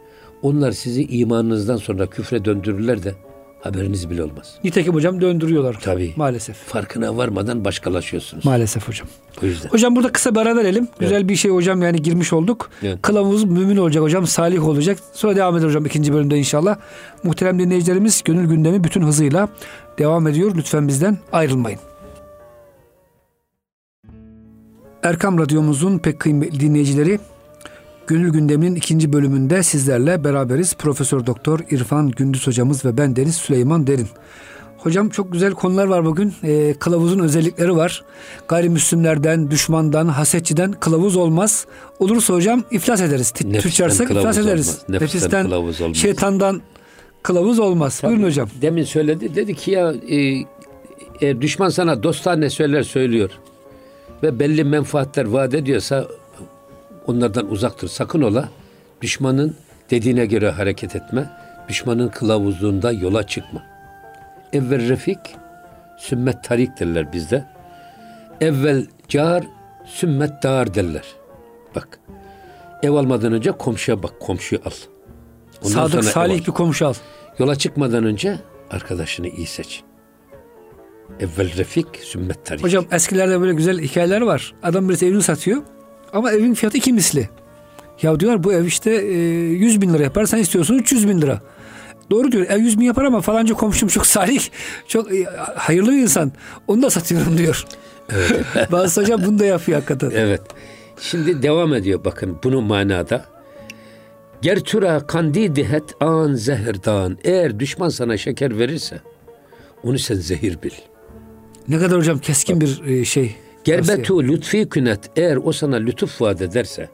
[0.42, 3.15] Onlar sizi imanınızdan sonra küfre döndürürler de
[3.62, 4.56] haberiniz bile olmaz.
[4.63, 5.78] Nitekim hocam döndürüyorlar.
[5.82, 6.13] Tabii.
[6.15, 6.58] Maalesef.
[6.58, 8.45] Farkına varmadan başkalaşıyorsunuz.
[8.45, 9.08] Maalesef hocam.
[9.43, 9.69] O yüzden.
[9.69, 10.88] Hocam burada kısa bir ara verelim.
[11.00, 12.69] Güzel bir şey hocam yani girmiş olduk.
[12.84, 13.02] Evet.
[13.02, 14.28] Kılavuz mümin olacak hocam.
[14.28, 14.98] Salih olacak.
[15.13, 16.78] Sonra devam eder hocam ikinci bölümde inşallah.
[17.24, 19.50] Muhterem dinleyicilerimiz gönül gündemi bütün hızıyla
[19.98, 20.52] devam ediyor.
[20.56, 21.80] Lütfen bizden ayrılmayın.
[25.04, 27.19] Erkam Radyomuzun pek kıymetli dinleyicileri
[28.10, 30.74] Gönül Gündemi'nin ikinci bölümünde sizlerle beraberiz.
[30.74, 34.08] Profesör Doktor İrfan Gündüz hocamız ve ben Deniz Süleyman Derin.
[34.78, 36.34] Hocam çok güzel konular var bugün.
[36.43, 38.04] Ee, kılavuzun özellikleri var.
[38.48, 41.65] Gayrimüslimlerden, düşmandan, hasetçiden kılavuz olmaz.
[42.00, 43.34] Olursa hocam iflas ederiz.
[43.45, 44.67] Nefisten kılavuz iflas ederiz.
[44.67, 44.86] olmaz.
[44.89, 45.98] Nefisten kılavuz olmaz.
[45.98, 46.62] şeytandan
[47.24, 48.02] kılavuz olmaz.
[48.04, 48.50] Buyurun hocam.
[48.62, 49.36] Demin söyledi.
[49.36, 50.45] Dedi ki ya e,
[51.22, 53.30] eğer düşman sana dostane söyler söylüyor
[54.24, 56.08] ve belli menfaatler vaat ediyorsa
[57.10, 57.88] onlardan uzaktır.
[57.88, 58.50] Sakın ola
[59.02, 59.56] düşmanın
[59.89, 61.30] dediğine göre hareket etme.
[61.69, 63.63] Düşmanın kılavuzluğunda yola çıkma.
[64.54, 65.19] Evvel refik,
[65.98, 67.45] sümmet tarik derler bizde.
[68.41, 69.43] Evvel car,
[69.86, 71.06] sümmet dar derler.
[71.76, 72.00] Bak.
[72.84, 74.72] Ev almadan önce komşuya bak, komşuyu al.
[75.63, 76.48] Ondan Sadık salih al.
[76.48, 76.93] bir komşu al.
[77.39, 78.39] Yola çıkmadan önce
[78.72, 79.84] arkadaşını iyi seç.
[81.19, 82.63] Evvel refik, sümmet tarik.
[82.63, 84.54] Hocam eskilerde böyle güzel hikayeler var.
[84.63, 85.63] Adam birisi evini satıyor
[86.13, 87.30] ama evin fiyatı iki misli.
[88.02, 91.41] Ya diyorlar bu ev işte e, 100 bin lira yapar sen istiyorsun 300 bin lira.
[92.12, 94.43] Doğru diyor ev 100 bin yapar ama falanca komşum çok salih,
[94.88, 95.24] çok e,
[95.56, 96.32] hayırlı bir insan.
[96.67, 97.65] Onu da satıyorum diyor.
[98.10, 98.45] Evet.
[98.72, 100.12] Bazı hocam bunu da yapıyor hakikaten.
[100.15, 100.41] Evet.
[101.02, 103.26] Şimdi devam ediyor bakın bunu manada.
[104.41, 107.17] Gertura kandidihet an zehirdan.
[107.24, 109.02] Eğer düşman sana şeker verirse
[109.84, 110.72] onu sen zehir bil.
[111.67, 113.36] Ne kadar hocam keskin bir e, şey.
[113.63, 116.89] Gerbetu lütfi künet eğer o sana lütuf vaat ederse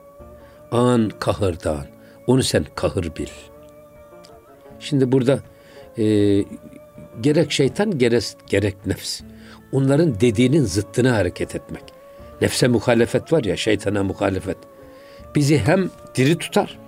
[0.72, 1.86] an kahırdan
[2.28, 3.28] onu sen kahır bil.
[4.80, 5.40] Şimdi burada
[5.98, 6.04] e,
[7.22, 9.22] gerek şeytan gerek, gerek nefs
[9.72, 11.84] onların dediğinin zıttına hareket etmek.
[12.42, 14.58] Nefse muhalefet var ya şeytana muhalefet.
[15.36, 16.80] Bizi hem diri tutar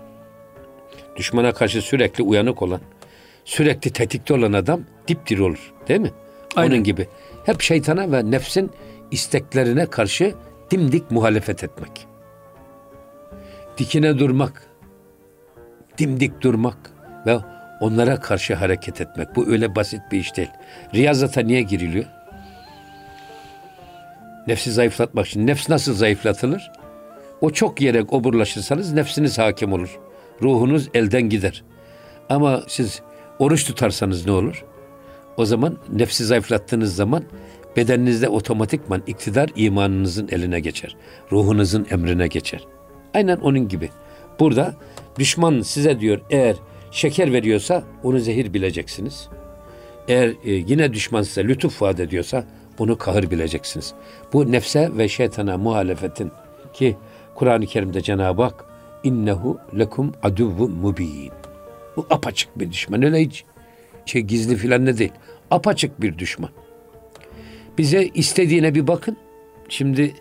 [1.16, 2.82] düşmana karşı sürekli uyanık olan
[3.46, 6.12] sürekli tetikte olan adam dipdiri olur değil mi?
[6.56, 6.72] Aynen.
[6.72, 7.08] Onun gibi.
[7.46, 8.72] Hep şeytana ve nefsin
[9.12, 10.34] isteklerine karşı
[10.72, 12.08] dimdik muhalefet etmek.
[13.78, 14.68] Dikine durmak,
[15.98, 16.78] dimdik durmak
[17.26, 17.38] ve
[17.82, 19.36] onlara karşı hareket etmek.
[19.36, 20.52] Bu öyle basit bir iş değil.
[20.94, 22.06] Riyazata niye giriliyor?
[24.48, 25.48] Nefsi zayıflatmak için.
[25.48, 26.72] Nefs nasıl zayıflatılır?
[27.42, 30.00] O çok yere oburlaşırsanız nefsiniz hakim olur.
[30.42, 31.64] Ruhunuz elden gider.
[32.30, 33.02] Ama siz
[33.40, 34.66] oruç tutarsanız ne olur?
[35.38, 37.24] O zaman nefsi zayıflattığınız zaman
[37.78, 40.96] bedeninizde otomatikman iktidar imanınızın eline geçer.
[41.32, 42.68] Ruhunuzun emrine geçer.
[43.14, 43.90] Aynen onun gibi.
[44.40, 44.76] Burada
[45.20, 46.56] düşman size diyor eğer
[46.92, 49.30] şeker veriyorsa onu zehir bileceksiniz.
[50.08, 52.44] Eğer e, yine düşman size lütuf vaat ediyorsa
[52.80, 53.94] bunu kahır bileceksiniz.
[54.34, 56.32] Bu nefse ve şeytana muhalefetin
[56.74, 56.98] ki
[57.36, 58.66] Kur'an-ı Kerim'de Cenab-ı Hak
[59.04, 61.32] innehu lekum aduvvun mubin.
[61.96, 63.04] Bu apaçık bir düşman.
[63.04, 63.44] Öyle hiç
[64.06, 65.12] şey gizli filan ne değil.
[65.52, 66.50] Apaçık bir düşman.
[67.78, 69.18] Bize istediğine bir bakın.
[69.70, 70.14] Şimdi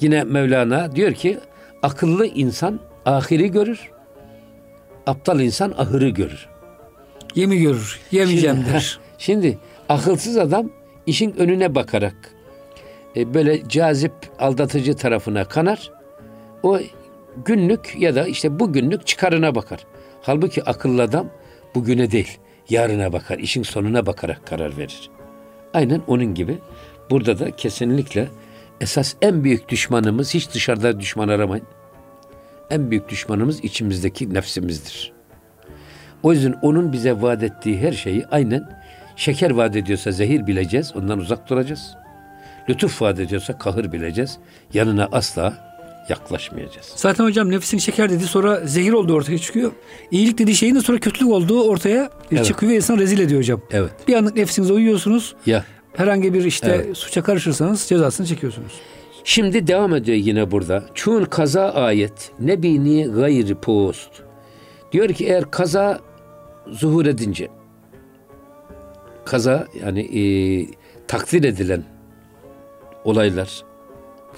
[0.00, 1.38] yine Mevlana diyor ki
[1.82, 3.90] akıllı insan ahiri görür.
[5.06, 6.48] Aptal insan ahırı görür.
[7.34, 8.98] Yemi görür, yemeyeceğim der.
[9.18, 10.70] Şimdi akılsız adam
[11.06, 12.34] işin önüne bakarak
[13.16, 15.90] e, böyle cazip aldatıcı tarafına kanar.
[16.62, 16.78] O
[17.44, 19.86] günlük ya da işte bugünlük çıkarına bakar.
[20.22, 21.26] Halbuki akıllı adam
[21.74, 22.38] bugüne değil
[22.70, 23.38] yarına bakar.
[23.38, 25.10] işin sonuna bakarak karar verir.
[25.74, 26.58] Aynen onun gibi
[27.10, 28.28] burada da kesinlikle
[28.80, 31.66] esas en büyük düşmanımız hiç dışarıda düşman aramayın.
[32.70, 35.12] En büyük düşmanımız içimizdeki nefsimizdir.
[36.22, 38.80] O yüzden onun bize vaat ettiği her şeyi aynen
[39.16, 41.94] şeker vaat ediyorsa zehir bileceğiz, ondan uzak duracağız.
[42.68, 44.38] Lütuf vaat ediyorsa kahır bileceğiz,
[44.74, 45.70] yanına asla
[46.08, 46.92] yaklaşmayacağız.
[46.96, 49.72] Zaten hocam nefsin şeker dedi sonra zehir olduğu ortaya çıkıyor.
[50.10, 52.44] İyilik dediği şeyin de sonra kötülük olduğu ortaya Evet.
[52.44, 53.60] çıkıyor ve insan rezil ediyor hocam.
[53.70, 53.90] Evet.
[54.08, 55.34] Bir anlık nefsinize uyuyorsunuz.
[55.46, 56.96] Ya Herhangi bir işte Evet.
[56.96, 58.72] suça karışırsanız cezasını çekiyorsunuz.
[59.24, 60.84] Şimdi devam ediyor yine burada.
[60.94, 64.10] Çun kaza ayet ne bini gayri post.
[64.92, 66.00] Diyor ki eğer kaza
[66.70, 67.48] zuhur edince
[69.24, 70.22] kaza yani e,
[71.08, 71.84] takdir edilen
[73.04, 73.62] olaylar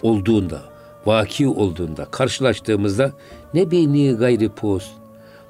[0.02, 0.62] olduğunda,
[1.06, 3.12] vaki olduğunda, karşılaştığımızda
[3.54, 4.90] ne bini gayri post.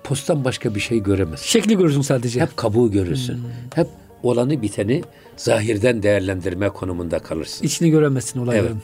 [0.05, 1.47] postan başka bir şey göremezsin.
[1.47, 2.41] Şekli görürsün sadece.
[2.41, 3.41] Hep kabuğu görürsün.
[3.75, 3.87] Hep
[4.23, 5.03] olanı biteni
[5.37, 7.66] zahirden değerlendirme konumunda kalırsın.
[7.66, 8.83] İçini göremezsin olayların.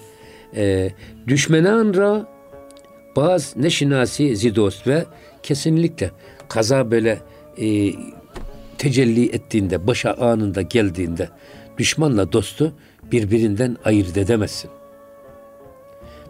[0.54, 0.56] Evet.
[0.56, 0.92] Ee,
[1.28, 2.26] düşmenan ra
[3.16, 5.04] bazı neşinasi zidost ve
[5.42, 6.10] kesinlikle
[6.48, 7.18] kaza böyle
[7.60, 7.92] e,
[8.78, 11.28] tecelli ettiğinde, başa anında geldiğinde
[11.78, 12.72] düşmanla dostu
[13.12, 14.70] birbirinden ayırt edemezsin.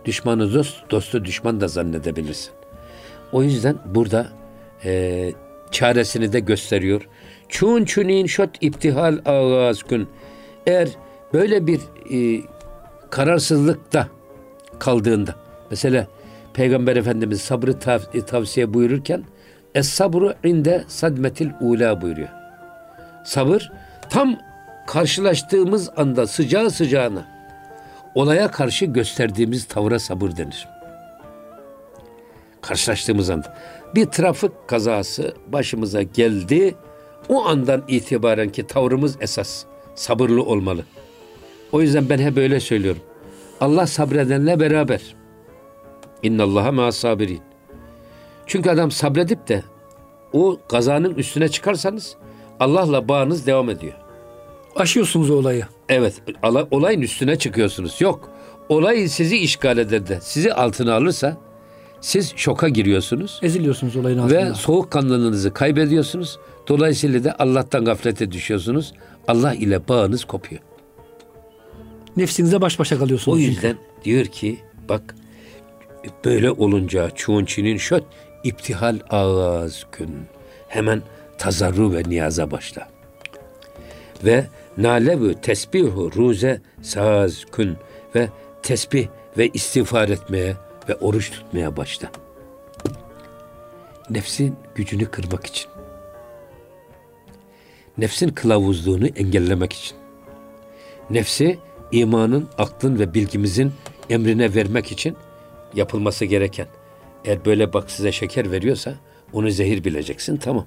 [0.04, 2.52] Düşmanı dost, dostu düşman da zannedebilirsin.
[3.32, 4.28] O yüzden burada
[4.84, 5.32] e,
[5.70, 7.08] çaresini de gösteriyor.
[7.48, 10.08] Çun çunin şot iptihal ağaz gün.
[10.66, 10.88] Eğer
[11.32, 11.80] böyle bir
[12.12, 12.42] e,
[13.10, 14.08] kararsızlıkta
[14.78, 15.34] kaldığında
[15.70, 16.06] mesela
[16.54, 19.24] Peygamber Efendimiz sabrı tav- tavsiye buyururken
[19.74, 22.28] Es sabru inde sadmetil ula buyuruyor.
[23.24, 23.72] Sabır
[24.10, 24.36] tam
[24.86, 27.26] karşılaştığımız anda sıcağı sıcağına
[28.14, 30.68] olaya karşı gösterdiğimiz tavra sabır denir.
[32.60, 33.56] Karşılaştığımız anda.
[33.94, 36.74] Bir trafik kazası başımıza geldi.
[37.28, 39.64] O andan itibaren ki tavrımız esas
[39.94, 40.84] sabırlı olmalı.
[41.72, 43.02] O yüzden ben hep böyle söylüyorum.
[43.60, 45.00] Allah sabredenle beraber.
[46.22, 47.40] İnna Allaha ma sabirin.
[48.46, 49.62] Çünkü adam sabredip de
[50.32, 52.16] o kazanın üstüne çıkarsanız
[52.60, 53.92] Allah'la bağınız devam ediyor.
[54.76, 55.66] Aşıyorsunuz olayı.
[55.88, 56.14] Evet,
[56.70, 58.00] olayın üstüne çıkıyorsunuz.
[58.00, 58.30] Yok,
[58.68, 61.36] olay sizi işgal eder de sizi altına alırsa
[62.00, 64.38] siz şoka giriyorsunuz Eziliyorsunuz olayın altında.
[64.50, 66.38] ve soğukkanlılığınızı kaybediyorsunuz.
[66.68, 68.92] Dolayısıyla da Allah'tan gaflete düşüyorsunuz.
[69.28, 70.62] Allah ile bağınız kopuyor.
[72.16, 73.38] Nefsinize baş başa kalıyorsunuz.
[73.38, 73.52] O çünkü.
[73.52, 75.14] yüzden diyor ki bak
[76.24, 78.04] böyle olunca çuğunçinin şöt
[78.44, 80.10] iptihal ağız gün.
[80.68, 81.02] Hemen
[81.38, 82.88] tazarru ve niyaza başla.
[84.24, 87.76] Ve nalevü tesbihu ruze saz gün
[88.14, 88.28] ve
[88.62, 90.56] tesbih ve istiğfar etmeye
[90.88, 92.10] ve oruç tutmaya başla.
[94.10, 95.77] Nefsin gücünü kırmak için.
[97.98, 99.96] Nefsin kılavuzluğunu engellemek için.
[101.10, 101.58] Nefsi
[101.92, 103.72] imanın, aklın ve bilgimizin
[104.10, 105.16] emrine vermek için
[105.74, 106.66] yapılması gereken.
[107.24, 108.94] Eğer böyle bak size şeker veriyorsa
[109.32, 110.66] onu zehir bileceksin tamam.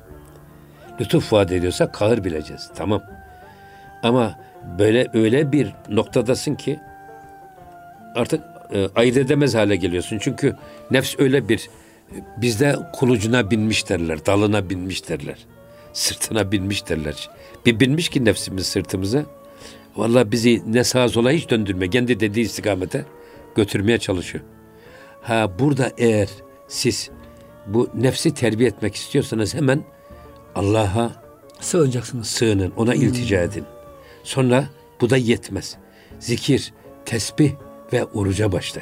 [1.01, 3.01] Lütuf vaat ediyorsa kahır bileceğiz tamam.
[4.03, 4.39] Ama
[4.79, 6.79] böyle öyle bir noktadasın ki
[8.15, 10.17] artık e, ayırt edemez hale geliyorsun.
[10.21, 10.55] Çünkü
[10.91, 11.69] nefs öyle bir
[12.37, 15.37] bizde kulucuna binmiş derler, dalına binmiş derler.
[15.93, 17.29] Sırtına binmiş derler.
[17.65, 19.25] Bir binmiş ki nefsimiz sırtımıza.
[19.95, 21.89] Vallahi bizi ne sağa sola hiç döndürme.
[21.89, 23.05] Kendi dediği istikamete
[23.55, 24.43] götürmeye çalışıyor.
[25.21, 26.29] Ha burada eğer
[26.67, 27.09] siz
[27.67, 29.83] bu nefsi terbiye etmek istiyorsanız hemen
[30.55, 31.21] Allah'a
[31.59, 32.27] Sığınacaksınız.
[32.27, 33.65] sığının, ona iltica edin.
[34.23, 34.65] Sonra
[35.01, 35.77] bu da yetmez.
[36.19, 36.73] Zikir,
[37.05, 37.51] tesbih
[37.93, 38.81] ve oruca başla.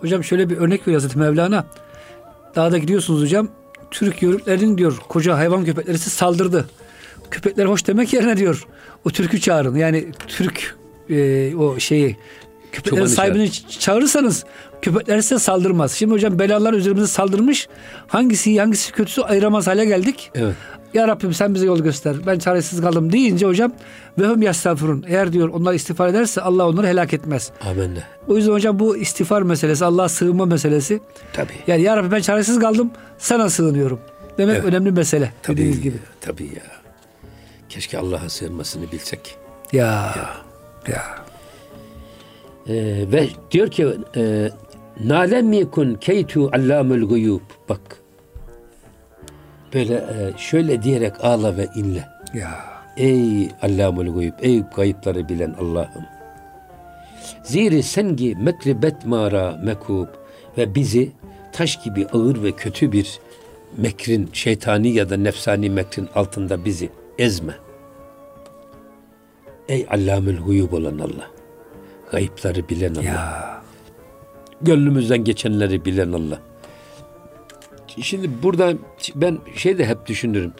[0.00, 1.66] Hocam şöyle bir örnek veriyor Hazreti Mevlana.
[2.56, 3.48] Dağda gidiyorsunuz hocam.
[3.90, 6.68] Türk yörüklerin diyor koca hayvan köpekleri size saldırdı.
[7.30, 8.66] Köpekler hoş demek yerine diyor.
[9.04, 9.76] O türkü çağırın.
[9.76, 10.76] Yani Türk
[11.10, 12.16] e, o şeyi
[12.72, 14.44] köpeklerin Çobanı sahibini ç- çağırırsanız
[14.82, 15.92] köpekler size saldırmaz.
[15.92, 17.68] Şimdi hocam belalar üzerimize saldırmış.
[18.06, 20.30] Hangisi hangisi kötüsü ayıramaz hale geldik.
[20.34, 20.54] Evet.
[20.94, 22.16] Ya Rabbim sen bize yol göster.
[22.26, 23.72] Ben çaresiz kaldım deyince hocam
[24.18, 25.04] ve hum yastağfirun.
[25.08, 27.50] Eğer diyor onlar istiğfar ederse Allah onları helak etmez.
[27.70, 28.00] Amenna.
[28.28, 31.00] O yüzden hocam bu istiğfar meselesi, Allah'a sığınma meselesi.
[31.32, 31.52] Tabii.
[31.66, 34.00] Yani ya Rabbi ben çaresiz kaldım, sana sığınıyorum.
[34.38, 34.64] Demek Evet.
[34.64, 35.32] önemli mesele.
[35.42, 35.96] Tabii, Dediğiniz gibi.
[36.20, 36.62] Tabii ya.
[37.68, 39.36] Keşke Allah'a sığınmasını bilsek.
[39.72, 40.14] Ya.
[40.88, 41.02] Ya.
[42.68, 44.50] Ee, ve diyor ki e,
[45.04, 47.40] Nalem yekun keytu allamul guyub.
[47.68, 47.80] Bak.
[49.74, 52.08] Böyle e, şöyle diyerek ağla ve inle.
[52.34, 52.64] Ya.
[52.96, 54.32] Ey allamul guyub.
[54.40, 56.06] Ey kayıpları bilen Allah'ım.
[57.42, 60.06] Ziri sengi mekribet mara mekub
[60.58, 61.12] ve bizi
[61.52, 63.18] taş gibi ağır ve kötü bir
[63.76, 67.54] mekrin, şeytani ya da nefsani mekrin altında bizi ezme.
[69.68, 71.30] Ey allamül guyub olan Allah.
[72.10, 73.02] Gayıpları bilen Allah.
[73.04, 73.62] Ya.
[74.62, 76.38] Gönlümüzden geçenleri bilen Allah.
[78.02, 78.74] Şimdi burada
[79.14, 80.52] ben şey de hep düşünürüm.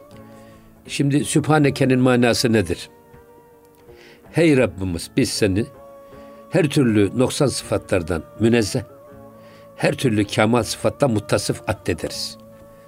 [0.87, 2.90] Şimdi Sübhaneke'nin manası nedir?
[4.33, 5.66] Hey Rabbimiz biz seni
[6.51, 8.83] her türlü noksan sıfatlardan münezzeh,
[9.77, 12.38] her türlü kemal sıfattan muttasıf addederiz.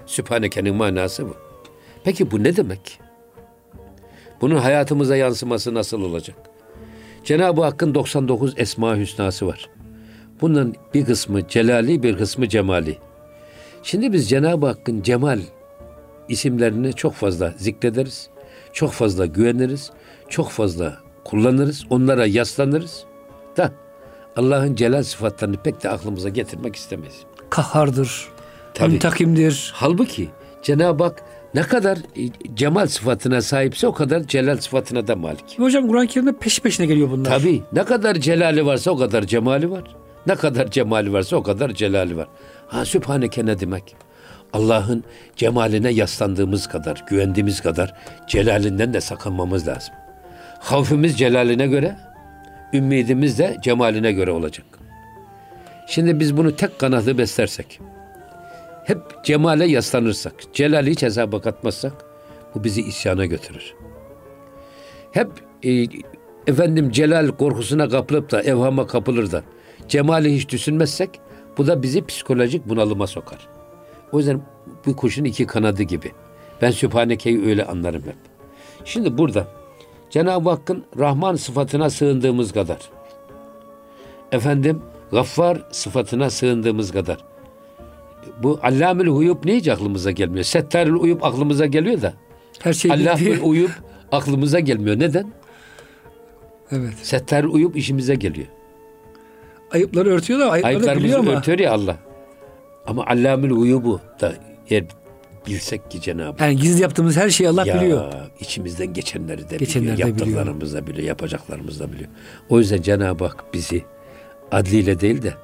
[0.07, 1.37] Sübhaneke'nin manası bu.
[2.05, 3.01] Peki bu ne demek?
[4.41, 6.37] Bunun hayatımıza yansıması nasıl olacak?
[7.25, 9.69] Cenab-ı Hakk'ın 99 Esma Hüsnası var.
[10.41, 12.99] Bunun bir kısmı celali, bir kısmı cemali.
[13.83, 15.40] Şimdi biz Cenab-ı Hakk'ın cemal
[16.29, 18.29] isimlerini çok fazla zikrederiz.
[18.73, 19.90] Çok fazla güveniriz.
[20.29, 21.85] Çok fazla kullanırız.
[21.90, 23.05] Onlara yaslanırız.
[23.57, 23.73] Da
[24.37, 27.16] Allah'ın celal sıfatlarını pek de aklımıza getirmek istemeyiz.
[27.51, 28.29] Kahhardır.
[28.75, 28.93] Tabii.
[28.93, 29.73] Müntakimdir.
[29.75, 30.29] Halbuki
[30.62, 31.23] Cenab-ı Hak
[31.55, 35.59] ne kadar e, cemal sıfatına sahipse o kadar celal sıfatına da malik.
[35.59, 37.31] Hocam Kur'an-ı Kerim'de peş peşine geliyor bunlar.
[37.38, 39.83] Tabii ne kadar celali varsa o kadar cemali var.
[40.27, 42.29] Ne kadar cemali varsa o kadar celali var.
[42.71, 43.97] Ha Sübhaneke ne demek?
[44.53, 45.05] Allah'ın
[45.37, 47.95] cemaline yaslandığımız kadar, güvendiğimiz kadar
[48.27, 49.95] celalinden de sakınmamız lazım.
[50.59, 51.97] Havfimiz celaline göre,
[52.73, 54.67] ümidimiz de cemaline göre olacak.
[55.87, 57.81] Şimdi biz bunu tek kanatlı beslersek,
[58.85, 61.93] hep cemale yaslanırsak, celali hiç hesaba katmazsak,
[62.55, 63.75] bu bizi isyana götürür.
[65.13, 65.29] Hep
[65.63, 65.87] e,
[66.47, 69.43] efendim celal korkusuna kapılıp da evhama kapılır da
[69.89, 71.11] cemali hiç düşünmezsek
[71.61, 73.38] bu da bizi psikolojik bunalıma sokar.
[74.12, 74.40] O yüzden
[74.87, 76.12] bu kuşun iki kanadı gibi.
[76.62, 78.16] Ben Sübhaneke'yi öyle anlarım hep.
[78.85, 79.46] Şimdi burada
[80.11, 82.79] Cenab-ı Hakk'ın Rahman sıfatına sığındığımız kadar
[84.33, 87.18] efendim Gaffar sıfatına sığındığımız kadar
[88.42, 90.44] bu Allamül Huyub ne hiç aklımıza gelmiyor.
[90.44, 92.12] Settarül Uyub aklımıza geliyor da
[92.61, 93.70] Her şey bildiği- Uyub
[94.12, 94.99] aklımıza gelmiyor.
[94.99, 95.33] Neden?
[96.70, 96.94] Evet.
[97.03, 98.49] Settarül Uyub işimize geliyor.
[99.71, 101.31] Ayıpları örtüyor da ayıpları da biliyor ama.
[101.33, 101.97] örtüyor ya Allah.
[102.87, 104.35] Ama Allamül Uyub'u da
[104.71, 104.85] eğer
[105.47, 108.13] bilsek ki Cenab-ı Yani gizli yaptığımız her şeyi Allah ya biliyor.
[108.41, 110.09] içimizden geçenleri de Geçenleri biliyor.
[110.09, 110.11] de.
[110.21, 111.09] Yaptıklarımızı da biliyor.
[111.09, 112.09] Yapacaklarımızı da biliyor.
[112.49, 113.83] O yüzden Cenab-ı Hak bizi
[114.53, 115.35] adliyle değil de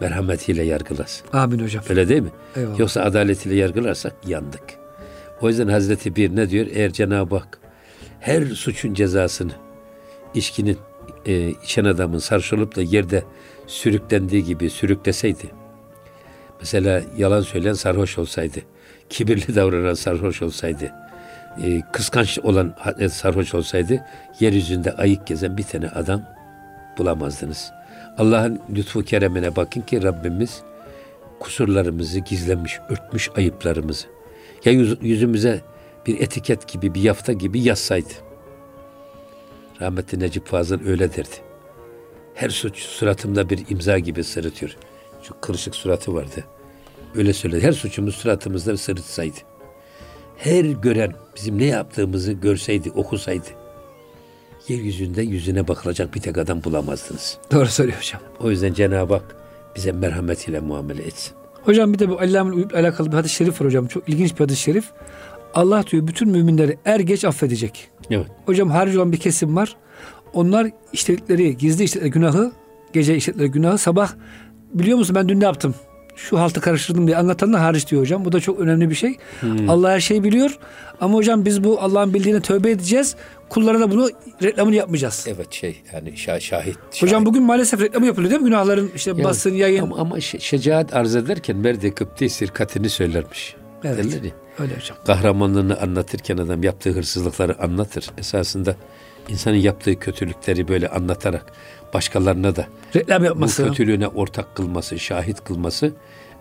[0.00, 1.26] merhametiyle yargılasın.
[1.32, 1.84] Amin hocam.
[1.88, 2.30] Öyle değil mi?
[2.56, 2.78] Eyvallah.
[2.78, 4.62] Yoksa adaletiyle yargılarsak yandık.
[5.40, 6.66] O yüzden Hazreti Bir ne diyor?
[6.72, 7.58] Eğer Cenab-ı Hak
[8.20, 9.52] her suçun cezasını
[10.34, 10.78] içkinin
[11.26, 13.22] e, içen adamın sarhoş olup da yerde
[13.66, 15.50] sürüklendiği gibi sürükleseydi.
[16.60, 18.58] Mesela yalan söyleyen sarhoş olsaydı,
[19.10, 20.92] kibirli davranan sarhoş olsaydı,
[21.64, 24.04] e, kıskanç olan e, sarhoş olsaydı,
[24.40, 26.22] yeryüzünde ayık gezen bir tane adam
[26.98, 27.72] bulamazdınız.
[28.18, 30.62] Allah'ın lütfu keremine bakın ki Rabbimiz
[31.40, 34.06] kusurlarımızı gizlemiş, örtmüş ayıplarımızı.
[34.64, 35.60] Ya yüz- yüzümüze
[36.06, 38.12] bir etiket gibi, bir yafta gibi yazsaydı.
[39.80, 41.45] Rahmetli Necip Fazıl öyle derdi.
[42.36, 44.76] Her suç suratımda bir imza gibi sırıtıyor.
[45.22, 46.44] Şu kırışık suratı vardı.
[47.14, 47.66] Öyle söyledi.
[47.66, 49.36] Her suçumuz suratımızda sırıtsaydı.
[50.36, 53.46] Her gören bizim ne yaptığımızı görseydi, okusaydı.
[54.68, 57.38] Yeryüzünde yüzüne bakılacak bir tek adam bulamazdınız.
[57.52, 58.22] Doğru söylüyor hocam.
[58.40, 59.36] O yüzden Cenab-ı Hak
[59.76, 61.32] bize merhametiyle muamele etsin.
[61.64, 63.86] Hocam bir de bu Allamül Uyub'la alakalı bir hadis-i şerif var hocam.
[63.86, 64.84] Çok ilginç bir hadis-i şerif.
[65.54, 67.88] Allah diyor bütün müminleri er geç affedecek.
[68.10, 68.26] Evet.
[68.46, 69.76] Hocam harici olan bir kesim var.
[70.32, 72.52] Onlar işledikleri, gizli işledikleri günahı,
[72.92, 74.10] gece işledikleri günahı sabah
[74.74, 75.74] biliyor musun ben dün ne yaptım?
[76.16, 78.24] Şu haltı karıştırdım diye anlatanlar hariç diyor hocam.
[78.24, 79.16] Bu da çok önemli bir şey.
[79.68, 80.58] Allah her şeyi biliyor.
[81.00, 83.16] Ama hocam biz bu Allah'ın bildiğine tövbe edeceğiz.
[83.48, 84.10] Kullara da bunu
[84.42, 85.24] reklamını yapmayacağız.
[85.28, 86.76] Evet şey yani şah- şahit.
[87.00, 87.26] Hocam şahit.
[87.26, 88.48] bugün maalesef reklamı yapılıyor değil mi?
[88.48, 89.82] Günahların işte Yani basın, yayın.
[89.82, 93.54] Ama, ama şe- şecaat arz ederken Merdi Kıpti sirkatini söylermiş.
[93.84, 93.98] Evet.
[93.98, 94.96] Derler ya, Öyle hocam.
[95.06, 98.10] kahramanlığını anlatırken adam yaptığı hırsızlıkları anlatır.
[98.18, 98.76] Esasında
[99.28, 101.52] insanın yaptığı kötülükleri böyle anlatarak
[101.94, 103.66] başkalarına da Reklam bu yapması.
[103.68, 105.92] kötülüğüne ortak kılması, şahit kılması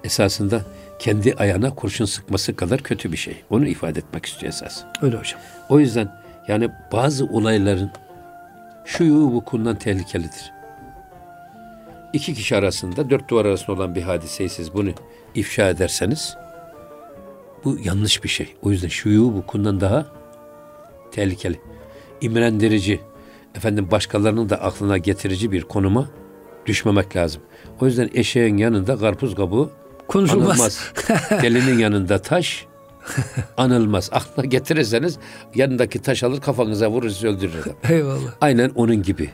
[0.03, 0.61] esasında
[0.99, 3.43] kendi ayağına kurşun sıkması kadar kötü bir şey.
[3.49, 4.83] Onu ifade etmek istiyor esas.
[5.01, 5.39] Öyle hocam.
[5.69, 7.91] O yüzden yani bazı olayların
[8.85, 10.51] şu vukuundan tehlikelidir.
[12.13, 14.89] İki kişi arasında, dört duvar arasında olan bir hadiseyi siz bunu
[15.35, 16.37] ifşa ederseniz
[17.63, 18.55] bu yanlış bir şey.
[18.61, 20.05] O yüzden şu vukuundan daha
[21.11, 21.59] tehlikeli.
[22.25, 22.99] İmrendirici,
[23.55, 26.09] efendim başkalarının da aklına getirici bir konuma
[26.65, 27.41] düşmemek lazım.
[27.81, 29.69] O yüzden eşeğin yanında karpuz kabuğu
[30.07, 30.49] Konuşulmaz.
[30.49, 30.91] anılmaz.
[31.41, 32.65] Gelinin yanında taş
[33.57, 34.09] anılmaz.
[34.13, 35.17] Aklına getirirseniz
[35.55, 37.65] yanındaki taş alır kafanıza vurur sizi öldürür.
[37.89, 38.31] Eyvallah.
[38.41, 39.29] Aynen onun gibi.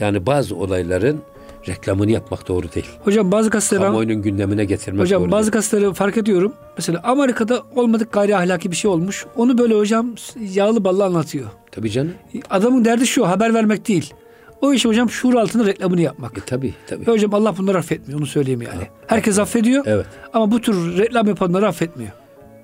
[0.00, 1.20] Yani bazı olayların
[1.68, 2.86] reklamını yapmak doğru değil.
[3.04, 5.52] Hocam bazı gazeteler Kamuoyunun gündemine getirmek Hocam doğru bazı değil.
[5.52, 6.52] gazeteleri fark ediyorum.
[6.78, 9.26] Mesela Amerika'da olmadık gayri ahlaki bir şey olmuş.
[9.36, 10.14] Onu böyle hocam
[10.52, 11.46] yağlı ballı anlatıyor.
[11.72, 12.12] Tabii canım.
[12.50, 14.14] Adamın derdi şu haber vermek değil.
[14.60, 16.38] O iş hocam şuur altında reklamını yapmak.
[16.38, 17.06] E, tabii tabii.
[17.06, 18.86] Ve hocam Allah bunları affetmiyor onu söyleyeyim yani.
[19.06, 20.06] Herkes affediyor Evet.
[20.32, 22.10] ama bu tür reklam yapanları affetmiyor.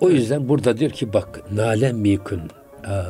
[0.01, 2.41] O yüzden burada diyor ki bak nalem mikun.
[2.87, 3.03] Aa,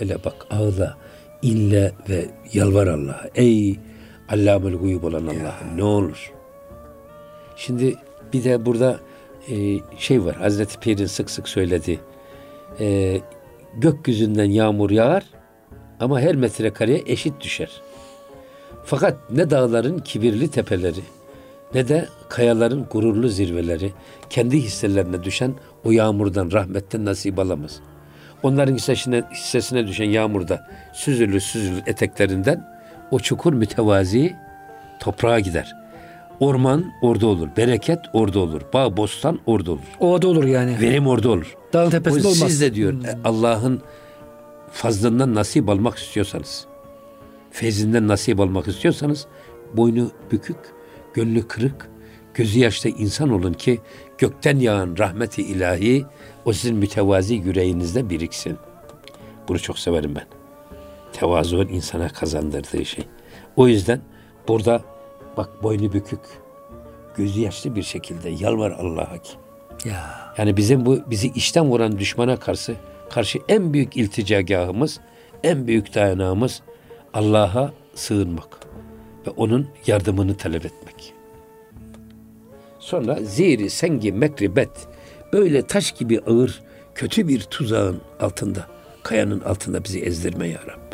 [0.00, 0.96] böyle bak ağla,
[1.42, 3.24] inle ve yalvar Allah'a.
[3.34, 3.76] Ey
[4.28, 6.32] Allamül guyub olan Allah'ım ne olur.
[7.56, 7.96] Şimdi
[8.32, 9.00] bir de burada
[9.48, 10.36] e, şey var.
[10.36, 12.00] Hazreti Pir'in sık sık söylediği.
[12.80, 13.20] E,
[13.74, 15.24] gökyüzünden yağmur yağar
[16.00, 17.70] ama her metrekareye eşit düşer.
[18.84, 21.00] Fakat ne dağların kibirli tepeleri
[21.74, 23.92] ne de kayaların gururlu zirveleri
[24.30, 25.54] kendi hisselerine düşen
[25.84, 27.80] o yağmurdan, rahmetten nasip alamaz.
[28.42, 32.75] Onların hissesine, hissesine düşen yağmurda süzülür süzülür eteklerinden
[33.10, 34.36] o çukur mütevazi
[35.00, 35.76] toprağa gider.
[36.40, 37.48] Orman orada olur.
[37.56, 38.62] Bereket orada olur.
[38.72, 39.80] Bağ, bostan orada olur.
[40.00, 40.80] Ovada olur yani.
[40.80, 41.56] Verim orada olur.
[41.72, 42.48] Dağın tepesinde O olmaz.
[42.48, 43.82] Siz de diyor e, Allah'ın
[44.72, 46.66] fazlından nasip almak istiyorsanız,
[47.50, 49.26] feyzinden nasip almak istiyorsanız
[49.74, 50.56] boynu bükük,
[51.14, 51.90] gönlü kırık,
[52.34, 53.80] gözü yaşta insan olun ki
[54.18, 56.06] gökten yağan rahmeti ilahi
[56.44, 58.56] o sizin mütevazi yüreğinizde biriksin.
[59.48, 60.35] Bunu çok severim ben.
[61.16, 63.04] Tevazuun insana kazandırdığı şey.
[63.56, 64.00] O yüzden
[64.48, 64.82] burada
[65.36, 66.20] bak boynu bükük,
[67.16, 69.32] gözü yaşlı bir şekilde yalvar Allah'a ki
[69.84, 70.32] Ya.
[70.38, 72.76] yani bizim bu bizi içten vuran düşmana karşı
[73.10, 75.00] karşı en büyük ilticagahımız,
[75.42, 76.62] en büyük dayanağımız
[77.14, 78.58] Allah'a sığınmak
[79.26, 81.12] ve onun yardımını talep etmek.
[82.78, 84.70] Sonra ziri, sengi, mekribet
[85.32, 86.62] böyle taş gibi ağır
[86.94, 88.66] kötü bir tuzağın altında,
[89.02, 90.85] kayanın altında bizi ezdirme ya Rab.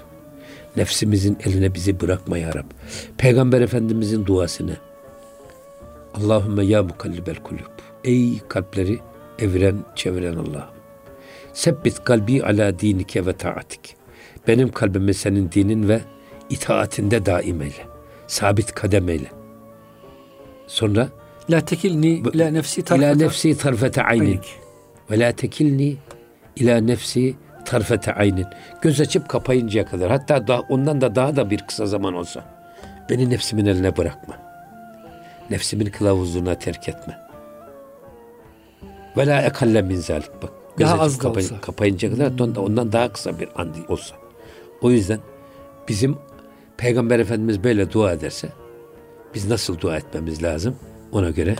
[0.76, 2.64] Nefsimizin eline bizi bırakma ya Rab.
[3.18, 4.76] Peygamber Efendimizin duasını
[6.14, 7.60] Allahümme ya mukallibel kulub.
[8.04, 8.98] Ey kalpleri
[9.38, 10.74] eviren çeviren Allah'ım.
[11.52, 13.96] Sebbit kalbi ala dinike ve taatik.
[14.48, 16.00] Benim kalbimi senin dinin ve
[16.50, 17.86] itaatinde daim eyle.
[18.26, 19.30] Sabit kadem eyle.
[20.66, 21.08] Sonra
[21.50, 24.24] La tekilni ila nefsi ila tarfete aynin.
[24.24, 24.44] aynik.
[25.10, 25.96] Ve la tekilni
[26.56, 27.34] ila nefsi
[27.64, 28.46] tarfete aynin.
[28.82, 32.44] Göz açıp kapayıncaya kadar hatta daha, ondan da daha da bir kısa zaman olsa
[33.10, 34.34] beni nefsimin eline bırakma.
[35.50, 37.18] Nefsimin kılavuzluğuna terk etme.
[39.16, 40.30] Ve la ekalle min zalik.
[40.42, 41.60] Bak, göz Daha açıp kapay- olsa.
[41.60, 44.14] kapayıncaya kadar hatta ondan- ondan daha kısa bir an olsa.
[44.82, 45.18] O yüzden
[45.88, 46.16] bizim
[46.76, 48.48] Peygamber Efendimiz böyle dua ederse
[49.34, 50.76] biz nasıl dua etmemiz lazım
[51.12, 51.56] ona göre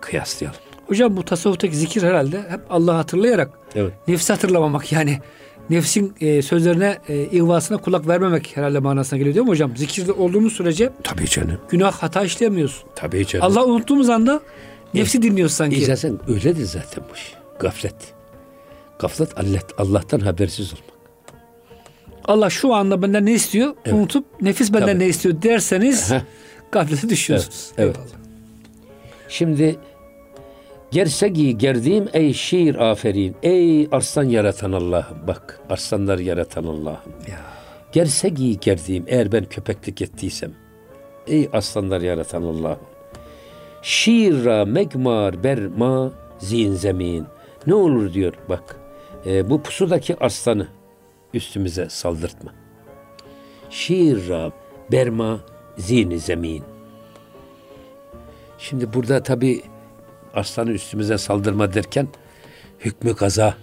[0.00, 0.60] kıyaslayalım.
[0.86, 3.92] Hocam bu tasavvuftaki zikir herhalde hep Allah'ı hatırlayarak Evet.
[4.08, 5.18] nefsi hatırlamamak yani
[5.70, 9.76] nefsin e, sözlerine, e, ihvasına kulak vermemek herhalde manasına geliyor değil mi hocam?
[9.76, 11.60] Zikirde olduğumuz sürece Tabii canım.
[11.68, 12.84] günah hata işleyemiyoruz.
[12.94, 13.46] Tabii canım.
[13.46, 14.40] Allah unuttuğumuz anda
[14.94, 15.76] nefsi dinliyoruz sanki.
[15.76, 17.34] İzasen öyledir zaten bu iş.
[17.60, 17.94] Gaflet.
[18.98, 20.98] Gaflet Allah, Allah'tan habersiz olmak.
[22.24, 23.74] Allah şu anda benden ne istiyor?
[23.92, 24.98] Unutup nefis benden Tabii.
[24.98, 26.12] ne istiyor derseniz
[26.72, 27.70] gaflete düşüyorsunuz.
[27.78, 28.10] Evet, evet.
[29.28, 29.76] Şimdi
[30.90, 33.36] Gersegi gerdiğim ey şiir aferin.
[33.42, 35.26] Ey arslan yaratan Allah'ım.
[35.26, 37.12] Bak arslanlar yaratan Allah'ım.
[37.30, 37.40] Ya.
[37.92, 40.52] Gersegi gerdiğim eğer ben köpeklik ettiysem.
[41.26, 42.78] Ey aslanlar yaratan Allah'ım.
[43.82, 47.26] Şiirra megmar berma zin zemin.
[47.66, 48.76] Ne olur diyor bak.
[49.26, 50.68] e, bu pusudaki aslanı
[51.34, 52.54] üstümüze saldırtma.
[53.70, 54.52] Şiirra
[54.92, 55.40] berma
[55.76, 56.62] zini zemin.
[58.58, 59.62] Şimdi burada tabi
[60.38, 62.08] aslanı üstümüze saldırma derken
[62.80, 63.54] hükmü kaza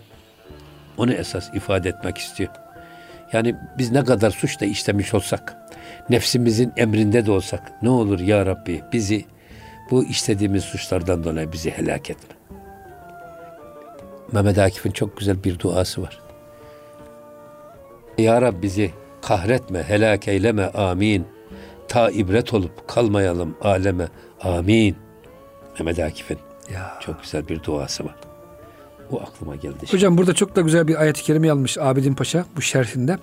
[0.98, 2.50] onu esas ifade etmek istiyor.
[3.34, 5.58] Yani biz ne kadar suç da işlemiş olsak,
[6.10, 9.26] nefsimizin emrinde de olsak ne olur ya Rabbi bizi
[9.92, 12.36] bu işlediğimiz suçlardan dolayı bizi helak etme.
[14.32, 16.20] Mehmet Akif'in çok güzel bir duası var.
[18.18, 21.28] Ya Rabbi bizi kahretme, helak eyleme, amin.
[21.88, 24.08] Ta ibret olup kalmayalım aleme,
[24.42, 24.96] amin.
[25.80, 26.38] Mehmet Akif'in
[26.74, 27.00] Ya.
[27.02, 28.16] çok güzel bir duası var.
[29.12, 29.76] O aklıma geldi.
[29.80, 29.94] şimdi.
[29.94, 33.18] Hocam burada çok da güzel bir ayet-i kerime yazmış Abidin Paşa bu şerhinde.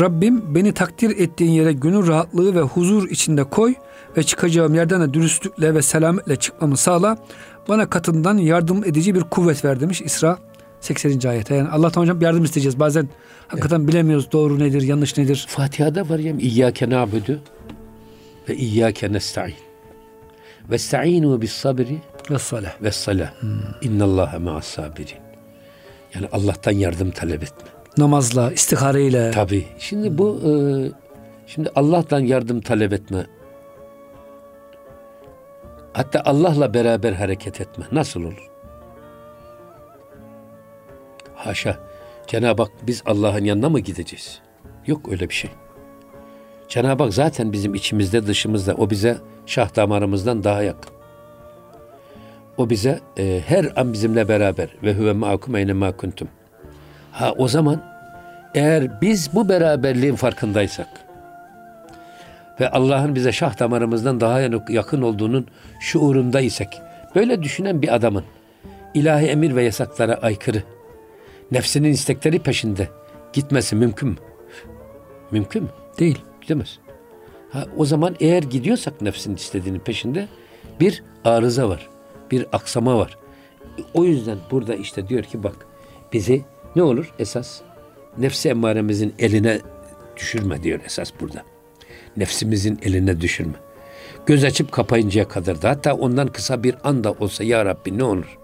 [0.00, 3.74] Rabbim beni takdir ettiğin yere gönül rahatlığı ve huzur içinde koy
[4.16, 7.18] ve çıkacağım yerden de dürüstlükle ve selametle çıkmamı sağla.
[7.68, 10.38] Bana katından yardım edici bir kuvvet ver demiş İsra
[10.80, 11.28] 80.
[11.28, 11.54] ayete.
[11.54, 12.80] Yani Allah'tan hocam yardım isteyeceğiz.
[12.80, 13.08] Bazen
[13.48, 15.46] hakikaten bilemiyoruz doğru nedir, yanlış nedir.
[15.48, 17.40] Fatiha'da var ya İyyâke na'budu
[18.48, 19.54] ve İyyâke nesta'in.
[20.70, 21.98] Ve sta'inu bis sabri
[22.30, 22.82] Ve salah.
[22.82, 23.32] ve salah.
[23.82, 25.18] İnnallâhe ma'as sabirin.
[26.14, 27.68] Yani Allah'tan yardım talep etme.
[27.98, 29.30] Namazla, istihareyle.
[29.30, 29.66] Tabii.
[29.78, 30.50] Şimdi bu e,
[31.46, 33.26] şimdi Allah'tan yardım talep etme.
[35.92, 37.84] Hatta Allah'la beraber hareket etme.
[37.92, 38.50] Nasıl olur?
[41.34, 41.78] Haşa.
[42.26, 44.40] Cenab-ı Hak biz Allah'ın yanına mı gideceğiz?
[44.86, 45.50] Yok öyle bir şey.
[46.68, 48.74] Cenab-ı Hak zaten bizim içimizde dışımızda.
[48.74, 50.93] O bize şah damarımızdan daha yakın.
[52.56, 56.28] O bize e, her an bizimle beraber ve huve ma'akum eyne ma kuntum.
[57.12, 57.82] Ha o zaman
[58.54, 60.88] eğer biz bu beraberliğin farkındaysak
[62.60, 65.46] ve Allah'ın bize şah damarımızdan daha yakın olduğunun
[65.80, 66.68] şuurundaysak
[67.14, 68.24] böyle düşünen bir adamın
[68.94, 70.62] ilahi emir ve yasaklara aykırı
[71.52, 72.88] nefsinin istekleri peşinde
[73.32, 74.16] gitmesi mümkün mü?
[75.30, 75.68] Mümkün mü?
[75.98, 76.18] Değil.
[76.40, 76.78] Gidemez.
[77.50, 80.28] Ha, o zaman eğer gidiyorsak nefsin istediğinin peşinde
[80.80, 81.88] bir arıza var.
[82.30, 83.18] Bir aksama var.
[83.94, 85.66] O yüzden burada işte diyor ki bak
[86.12, 86.44] bizi
[86.76, 87.60] ne olur esas
[88.18, 89.60] nefsi emmaremizin eline
[90.16, 91.42] düşürme diyor esas burada.
[92.16, 93.54] Nefsimizin eline düşürme.
[94.26, 98.38] Göz açıp kapayıncaya kadar da hatta ondan kısa bir anda olsa ya Rabbi ne olur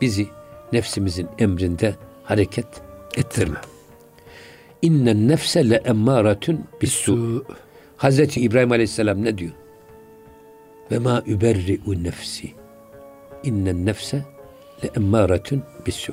[0.00, 0.28] bizi
[0.72, 2.66] nefsimizin emrinde hareket
[3.16, 3.58] ettirme.
[4.82, 7.44] İnnen nefse le emmâretun bissu.
[7.96, 9.52] Hazreti İbrahim Aleyhisselam ne diyor?
[10.90, 12.50] Ve ma überri'u nefsi.
[13.46, 14.24] İnnen nefse
[14.84, 16.12] le emmâretun bissu.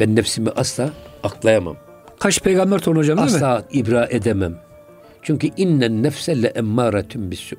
[0.00, 0.90] Ben nefsimi asla
[1.22, 1.76] aklayamam.
[2.18, 3.36] Kaç peygamber torunu hocam değil mi?
[3.36, 4.58] Asla ibra edemem.
[5.22, 7.56] Çünkü innen nefse le emmâretun bissu.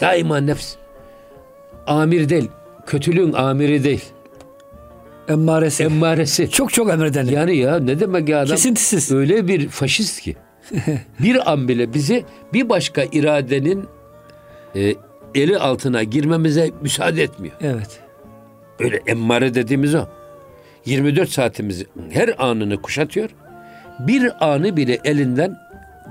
[0.00, 0.74] Daima nefs
[1.86, 2.50] amir değil,
[2.86, 4.04] kötülüğün amiri değil.
[5.28, 5.82] Emmaresi.
[5.82, 6.50] Emmaresi.
[6.50, 7.24] çok çok emreden.
[7.24, 8.56] Yani ya ne demek ya adam?
[8.56, 9.12] Kesintisiz.
[9.12, 10.36] Öyle bir faşist ki.
[11.22, 13.84] bir an bile bizi bir başka iradenin
[14.76, 14.94] e,
[15.34, 17.54] eli altına girmemize müsaade etmiyor.
[17.60, 18.07] Evet.
[18.78, 20.06] Öyle emmare dediğimiz o.
[20.84, 23.30] 24 saatimizi her anını kuşatıyor.
[23.98, 25.56] Bir anı bile elinden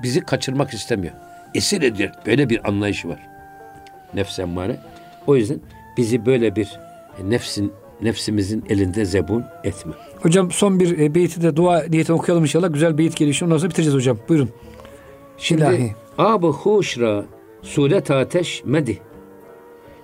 [0.04, 1.14] bizi kaçırmak istemiyor.
[1.56, 2.10] Esir ediyor.
[2.26, 3.20] Böyle bir anlayışı var.
[4.14, 4.80] Nefs emmare.
[5.28, 5.60] O yüzden
[5.98, 6.80] bizi böyle bir
[7.24, 9.94] nefsin nefsimizin elinde zebun etme.
[10.22, 12.74] Hocam son bir e, beyti de dua niyetini okuyalım inşallah.
[12.74, 13.40] Güzel beyit geliyor.
[13.44, 14.18] Ondan sonra bitireceğiz hocam.
[14.30, 14.50] Buyurun.
[15.38, 15.96] Şimdi İlahi.
[16.18, 17.26] ab-ı huşra
[17.62, 19.00] suret ateş medi.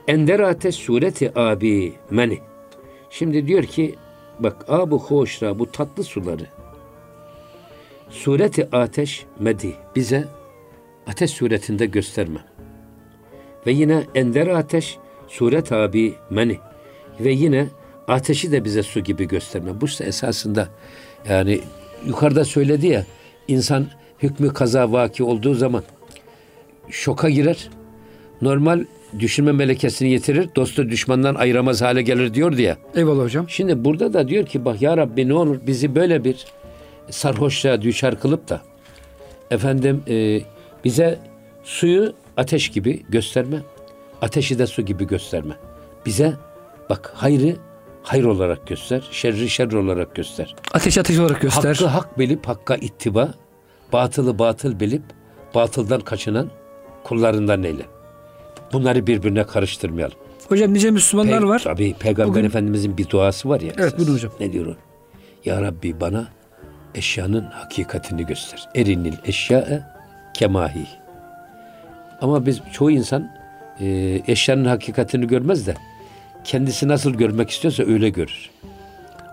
[0.07, 2.39] Ender ateş sureti abi meni.
[3.13, 3.95] Şimdi diyor ki
[4.39, 6.47] bak ab-ı huşra bu tatlı suları
[8.09, 10.27] sureti ateş medi bize
[11.07, 12.39] ateş suretinde gösterme.
[13.67, 14.97] Ve yine ender ateş
[15.27, 16.57] suret abi meni.
[17.19, 17.67] Ve yine
[18.07, 19.81] ateşi de bize su gibi gösterme.
[19.81, 20.69] Bu ise esasında
[21.29, 21.61] yani
[22.05, 23.05] yukarıda söyledi ya
[23.47, 23.87] insan
[24.23, 25.83] hükmü kaza vaki olduğu zaman
[26.89, 27.69] şoka girer.
[28.41, 28.85] Normal
[29.19, 30.49] düşünme melekesini yitirir.
[30.55, 32.77] Dostu düşmandan ayıramaz hale gelir diyor ya.
[32.95, 33.49] Eyvallah hocam.
[33.49, 36.45] Şimdi burada da diyor ki bak ya Rabbi ne olur bizi böyle bir
[37.09, 38.61] sarhoşluğa düşer kılıp da
[39.51, 40.41] efendim e,
[40.83, 41.19] bize
[41.63, 43.57] suyu ateş gibi gösterme.
[44.21, 45.53] Ateşi de su gibi gösterme.
[46.05, 46.33] Bize
[46.89, 47.55] bak hayrı
[48.03, 49.07] hayır olarak göster.
[49.11, 50.55] Şerri şer olarak göster.
[50.73, 51.75] Ateş ateş olarak göster.
[51.75, 53.33] Hakkı hak bilip hakka ittiba,
[53.93, 55.03] batılı batıl bilip
[55.55, 56.49] batıldan kaçınan
[57.03, 57.92] kullarından eyle.
[58.73, 60.17] Bunları birbirine karıştırmayalım.
[60.49, 61.61] Hocam nice Müslümanlar Pe- var.
[61.63, 63.67] Tabii Peygamber Bugün- Efendimizin bir duası var ya.
[63.77, 63.97] Evet, esas.
[63.97, 64.31] buyurun hocam.
[64.39, 64.73] Ne diyor o?
[65.45, 66.27] Ya Rabbi bana
[66.95, 68.69] eşyanın hakikatini göster.
[68.75, 69.83] Erinil eşyae
[70.33, 70.87] kemahi.
[72.21, 73.31] Ama biz çoğu insan
[73.79, 75.73] e, eşyanın hakikatini görmez de
[76.43, 78.49] kendisi nasıl görmek istiyorsa öyle görür.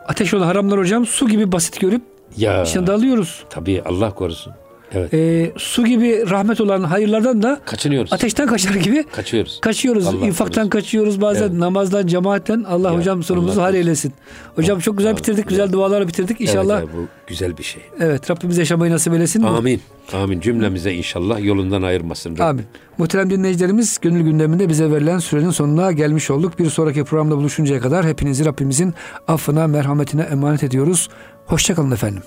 [0.08, 2.02] Ateş olan haramlar hocam su gibi basit görüp
[2.36, 3.44] Ya içine dalıyoruz.
[3.50, 4.52] tabii Allah korusun.
[4.94, 5.14] Evet.
[5.14, 8.12] Ee, su gibi rahmet olan hayırlardan da Kaçınıyoruz.
[8.12, 9.60] ateşten kaçar gibi Kaçıyoruz.
[9.60, 10.06] kaçıyoruz.
[10.06, 10.70] Allah İnfaktan korusun.
[10.70, 11.52] kaçıyoruz bazen Evet.
[11.52, 12.64] namazdan, cemaatten.
[12.68, 14.12] Allah Ya, hocam sonumuzu Allah hal eylesin.
[14.56, 15.48] Hocam çok güzel Allah- bitirdik.
[15.48, 16.40] Güzel dualarla bitirdik.
[16.40, 17.82] İnşallah Evet, evet, bu güzel bir şey.
[18.00, 19.42] evet Rabbimiz yaşamayı nasip eylesin.
[19.42, 19.80] Amin.
[20.12, 20.40] Amin.
[20.40, 22.30] Cümlemize inşallah yolundan ayırmasın.
[22.32, 22.44] Rabbim.
[22.44, 22.64] Amin.
[22.98, 26.58] Muhterem dinleyicilerimiz gönül gündeminde bize verilen sürenin sonuna gelmiş olduk.
[26.58, 28.94] Bir sonraki programda buluşuncaya kadar hepinizi Rabbimizin
[29.28, 31.08] affına, merhametine emanet ediyoruz.
[31.46, 32.22] Hoşçakalın efendim.